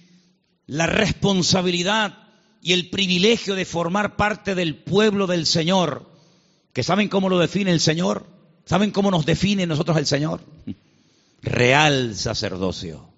[0.65, 2.17] la responsabilidad
[2.61, 6.09] y el privilegio de formar parte del pueblo del Señor,
[6.73, 8.25] que saben cómo lo define el Señor,
[8.65, 10.41] saben cómo nos define nosotros el Señor.
[11.41, 13.09] Real sacerdocio,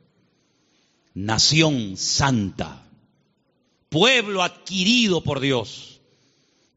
[1.13, 2.83] nación santa,
[3.87, 5.94] pueblo adquirido por Dios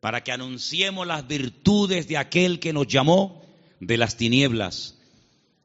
[0.01, 3.43] para que anunciemos las virtudes de aquel que nos llamó
[3.81, 4.97] de las tinieblas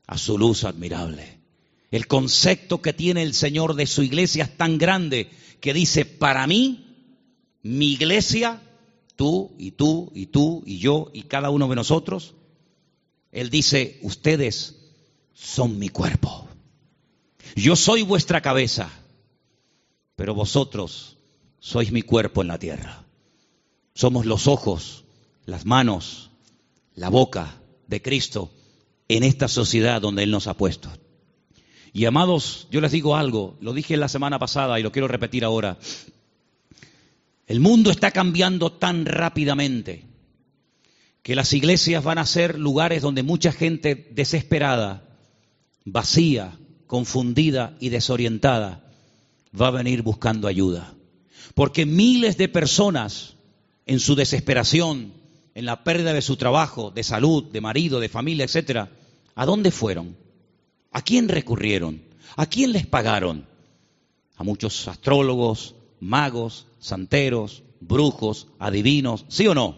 [0.08, 1.40] a su luz admirable.
[1.92, 5.30] El concepto que tiene el Señor de su iglesia es tan grande
[5.60, 6.86] que dice, para mí,
[7.62, 8.62] mi iglesia,
[9.16, 12.34] tú y tú y tú y yo y cada uno de nosotros,
[13.32, 14.76] Él dice, ustedes
[15.34, 16.48] son mi cuerpo.
[17.56, 18.90] Yo soy vuestra cabeza,
[20.16, 21.18] pero vosotros
[21.60, 23.03] sois mi cuerpo en la tierra.
[23.94, 25.04] Somos los ojos,
[25.46, 26.32] las manos,
[26.96, 28.52] la boca de Cristo
[29.08, 30.90] en esta sociedad donde Él nos ha puesto.
[31.94, 35.46] Y amados, yo les digo algo, lo dije la semana pasada y lo quiero repetir
[35.46, 35.78] ahora.
[37.46, 40.06] El mundo está cambiando tan rápidamente
[41.22, 45.08] que las iglesias van a ser lugares donde mucha gente desesperada,
[45.86, 48.92] vacía, confundida y desorientada
[49.60, 50.96] va a venir buscando ayuda.
[51.54, 53.33] Porque miles de personas
[53.86, 55.14] en su desesperación,
[55.56, 58.92] en la pérdida de su trabajo, de salud, de marido, de familia, etcétera,
[59.36, 60.18] ¿a dónde fueron?
[60.92, 62.04] ¿A quién recurrieron?
[62.36, 63.46] ¿A quién les pagaron?
[64.36, 69.78] A muchos astrólogos, magos, santeros, brujos, adivinos, ¿sí o no?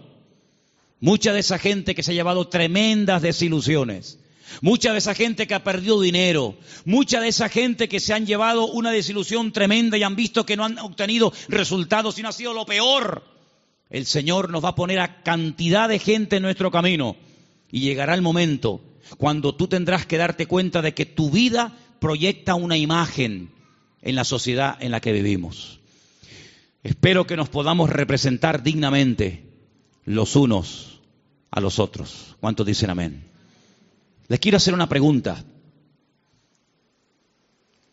[0.99, 4.20] Mucha de esa gente que se ha llevado tremendas desilusiones,
[4.62, 8.26] mucha de esa gente que ha perdido dinero, mucha de esa gente que se han
[8.26, 12.53] llevado una desilusión tremenda y han visto que no han obtenido resultados, sino ha sido
[12.53, 13.34] lo peor.
[13.89, 17.15] El Señor nos va a poner a cantidad de gente en nuestro camino
[17.71, 18.81] y llegará el momento
[19.17, 23.51] cuando tú tendrás que darte cuenta de que tu vida proyecta una imagen
[24.01, 25.79] en la sociedad en la que vivimos.
[26.83, 29.43] Espero que nos podamos representar dignamente
[30.03, 31.01] los unos
[31.51, 32.36] a los otros.
[32.39, 33.23] ¿Cuántos dicen amén?
[34.27, 35.43] Les quiero hacer una pregunta.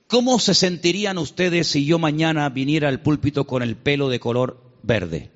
[0.07, 4.63] ¿Cómo se sentirían ustedes si yo mañana viniera al púlpito con el pelo de color
[4.83, 5.31] verde?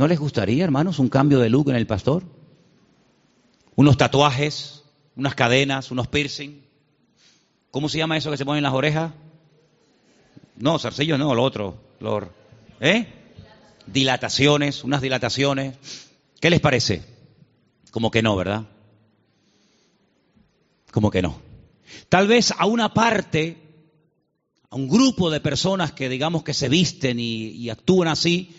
[0.00, 2.22] ¿No les gustaría, hermanos, un cambio de look en el pastor?
[3.76, 4.82] Unos tatuajes,
[5.14, 6.62] unas cadenas, unos piercing.
[7.70, 9.12] ¿Cómo se llama eso que se pone en las orejas?
[10.56, 11.76] No, zarcillos no, lo otro.
[12.80, 13.08] ¿Eh?
[13.86, 15.76] Dilataciones, unas dilataciones.
[16.40, 17.02] ¿Qué les parece?
[17.90, 18.64] Como que no, ¿verdad?
[20.92, 21.42] Como que no.
[22.08, 23.58] Tal vez a una parte,
[24.70, 28.56] a un grupo de personas que digamos que se visten y, y actúan así,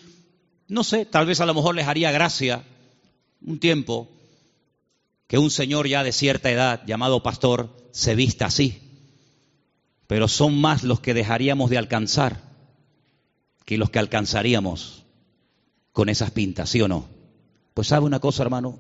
[0.71, 2.63] no sé, tal vez a lo mejor les haría gracia
[3.45, 4.09] un tiempo
[5.27, 8.91] que un señor ya de cierta edad, llamado pastor, se vista así
[10.11, 12.41] pero son más los que dejaríamos de alcanzar
[13.63, 15.05] que los que alcanzaríamos
[15.93, 17.07] con esas pintas, ¿sí o no?
[17.73, 18.77] Pues sabe una cosa, hermano,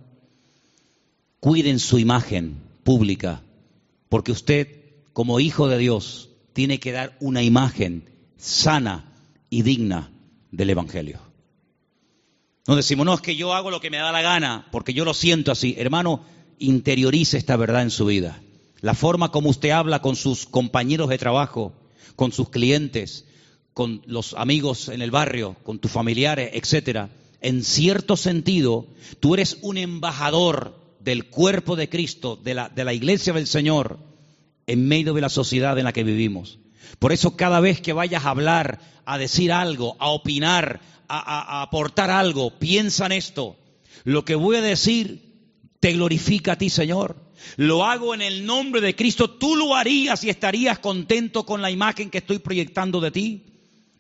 [1.39, 3.43] cuiden su imagen pública,
[4.09, 4.67] porque usted,
[5.13, 9.13] como hijo de Dios, tiene que dar una imagen sana
[9.49, 10.11] y digna
[10.51, 11.30] del Evangelio.
[12.71, 15.03] No decimos, no, es que yo hago lo que me da la gana, porque yo
[15.03, 15.75] lo siento así.
[15.77, 16.23] Hermano,
[16.57, 18.39] interiorice esta verdad en su vida
[18.79, 21.73] la forma como usted habla con sus compañeros de trabajo,
[22.15, 23.25] con sus clientes,
[23.73, 27.09] con los amigos en el barrio, con tus familiares, etcétera.
[27.41, 28.87] En cierto sentido,
[29.19, 33.99] tú eres un embajador del cuerpo de Cristo, de la, de la iglesia del Señor,
[34.65, 36.57] en medio de la sociedad en la que vivimos.
[36.99, 40.79] Por eso cada vez que vayas a hablar, a decir algo, a opinar,
[41.19, 43.57] a, aportar algo, piensa en esto.
[44.03, 45.21] Lo que voy a decir
[45.79, 47.15] te glorifica a ti, Señor.
[47.57, 49.29] Lo hago en el nombre de Cristo.
[49.29, 53.43] Tú lo harías y estarías contento con la imagen que estoy proyectando de ti.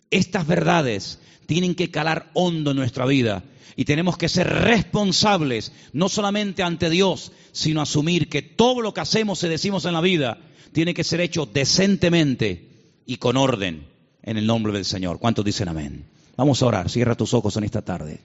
[0.09, 3.43] Estas verdades tienen que calar hondo en nuestra vida
[3.75, 9.01] y tenemos que ser responsables, no solamente ante Dios, sino asumir que todo lo que
[9.01, 10.37] hacemos y decimos en la vida
[10.71, 12.69] tiene que ser hecho decentemente
[13.05, 13.87] y con orden
[14.23, 15.19] en el nombre del Señor.
[15.19, 16.05] ¿Cuántos dicen amén?
[16.37, 16.89] Vamos a orar.
[16.89, 18.21] Cierra tus ojos en esta tarde.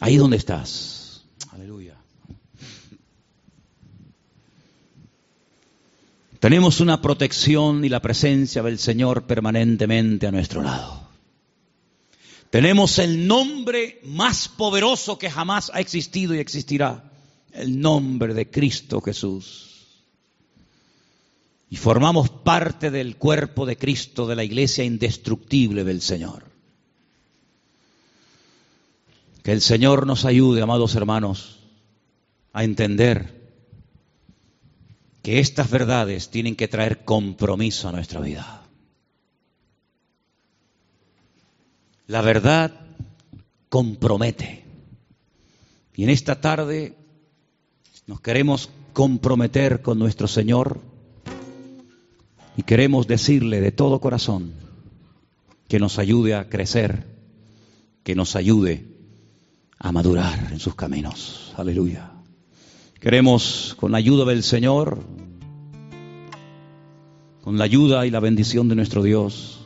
[0.00, 1.24] Ahí donde estás.
[1.52, 1.96] Aleluya.
[6.40, 11.08] Tenemos una protección y la presencia del Señor permanentemente a nuestro lado.
[12.50, 17.10] Tenemos el nombre más poderoso que jamás ha existido y existirá,
[17.52, 19.75] el nombre de Cristo Jesús.
[21.68, 26.44] Y formamos parte del cuerpo de Cristo, de la iglesia indestructible del Señor.
[29.42, 31.58] Que el Señor nos ayude, amados hermanos,
[32.52, 33.36] a entender
[35.22, 38.62] que estas verdades tienen que traer compromiso a nuestra vida.
[42.06, 42.72] La verdad
[43.68, 44.64] compromete.
[45.96, 46.94] Y en esta tarde
[48.06, 50.80] nos queremos comprometer con nuestro Señor
[52.56, 54.52] y queremos decirle de todo corazón
[55.68, 57.04] que nos ayude a crecer,
[58.02, 58.86] que nos ayude
[59.78, 61.52] a madurar en sus caminos.
[61.56, 62.12] Aleluya.
[63.00, 65.00] Queremos, con la ayuda del Señor,
[67.42, 69.60] con la ayuda y la bendición de nuestro Dios,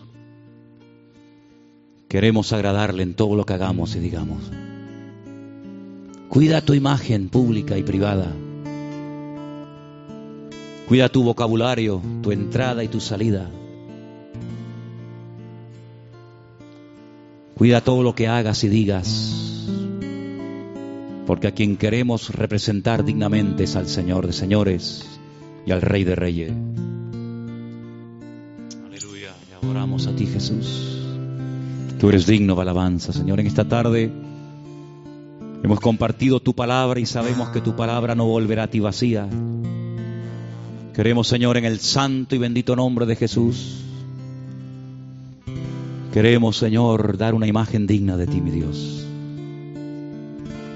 [2.08, 4.42] queremos agradarle en todo lo que hagamos y digamos.
[6.28, 8.34] Cuida tu imagen pública y privada.
[10.90, 13.48] Cuida tu vocabulario, tu entrada y tu salida.
[17.56, 19.68] Cuida todo lo que hagas y digas.
[21.28, 25.06] Porque a quien queremos representar dignamente es al Señor de señores
[25.64, 26.52] y al Rey de reyes.
[28.84, 29.30] Aleluya.
[29.48, 31.06] Y adoramos a ti, Jesús.
[32.00, 33.38] Tú eres digno de alabanza, Señor.
[33.38, 34.10] En esta tarde
[35.62, 39.28] hemos compartido tu palabra y sabemos que tu palabra no volverá a ti vacía.
[41.00, 43.78] Queremos, Señor, en el santo y bendito nombre de Jesús,
[46.12, 49.06] queremos, Señor, dar una imagen digna de ti, mi Dios.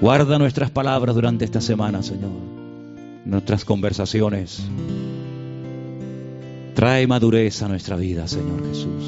[0.01, 2.31] Guarda nuestras palabras durante esta semana, Señor,
[3.23, 4.65] nuestras conversaciones.
[6.73, 9.03] Trae madurez a nuestra vida, Señor Jesús.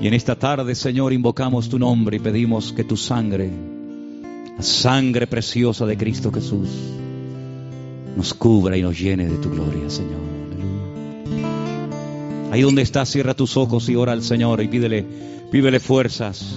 [0.00, 3.50] Y en esta tarde, Señor, invocamos tu nombre y pedimos que tu sangre,
[4.56, 6.70] la sangre preciosa de Cristo Jesús,
[8.16, 10.20] nos cubra y nos llene de tu gloria, Señor.
[12.50, 15.04] Ahí donde estás, cierra tus ojos y ora al Señor y pídele,
[15.50, 16.56] pídele fuerzas.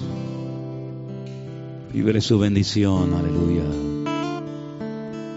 [1.91, 3.63] Pídele su bendición, aleluya.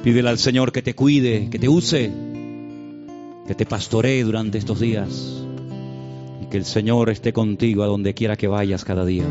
[0.05, 2.13] Pídele al Señor que te cuide, que te use,
[3.47, 5.43] que te pastoree durante estos días
[6.43, 9.27] y que el Señor esté contigo a donde quiera que vayas cada día.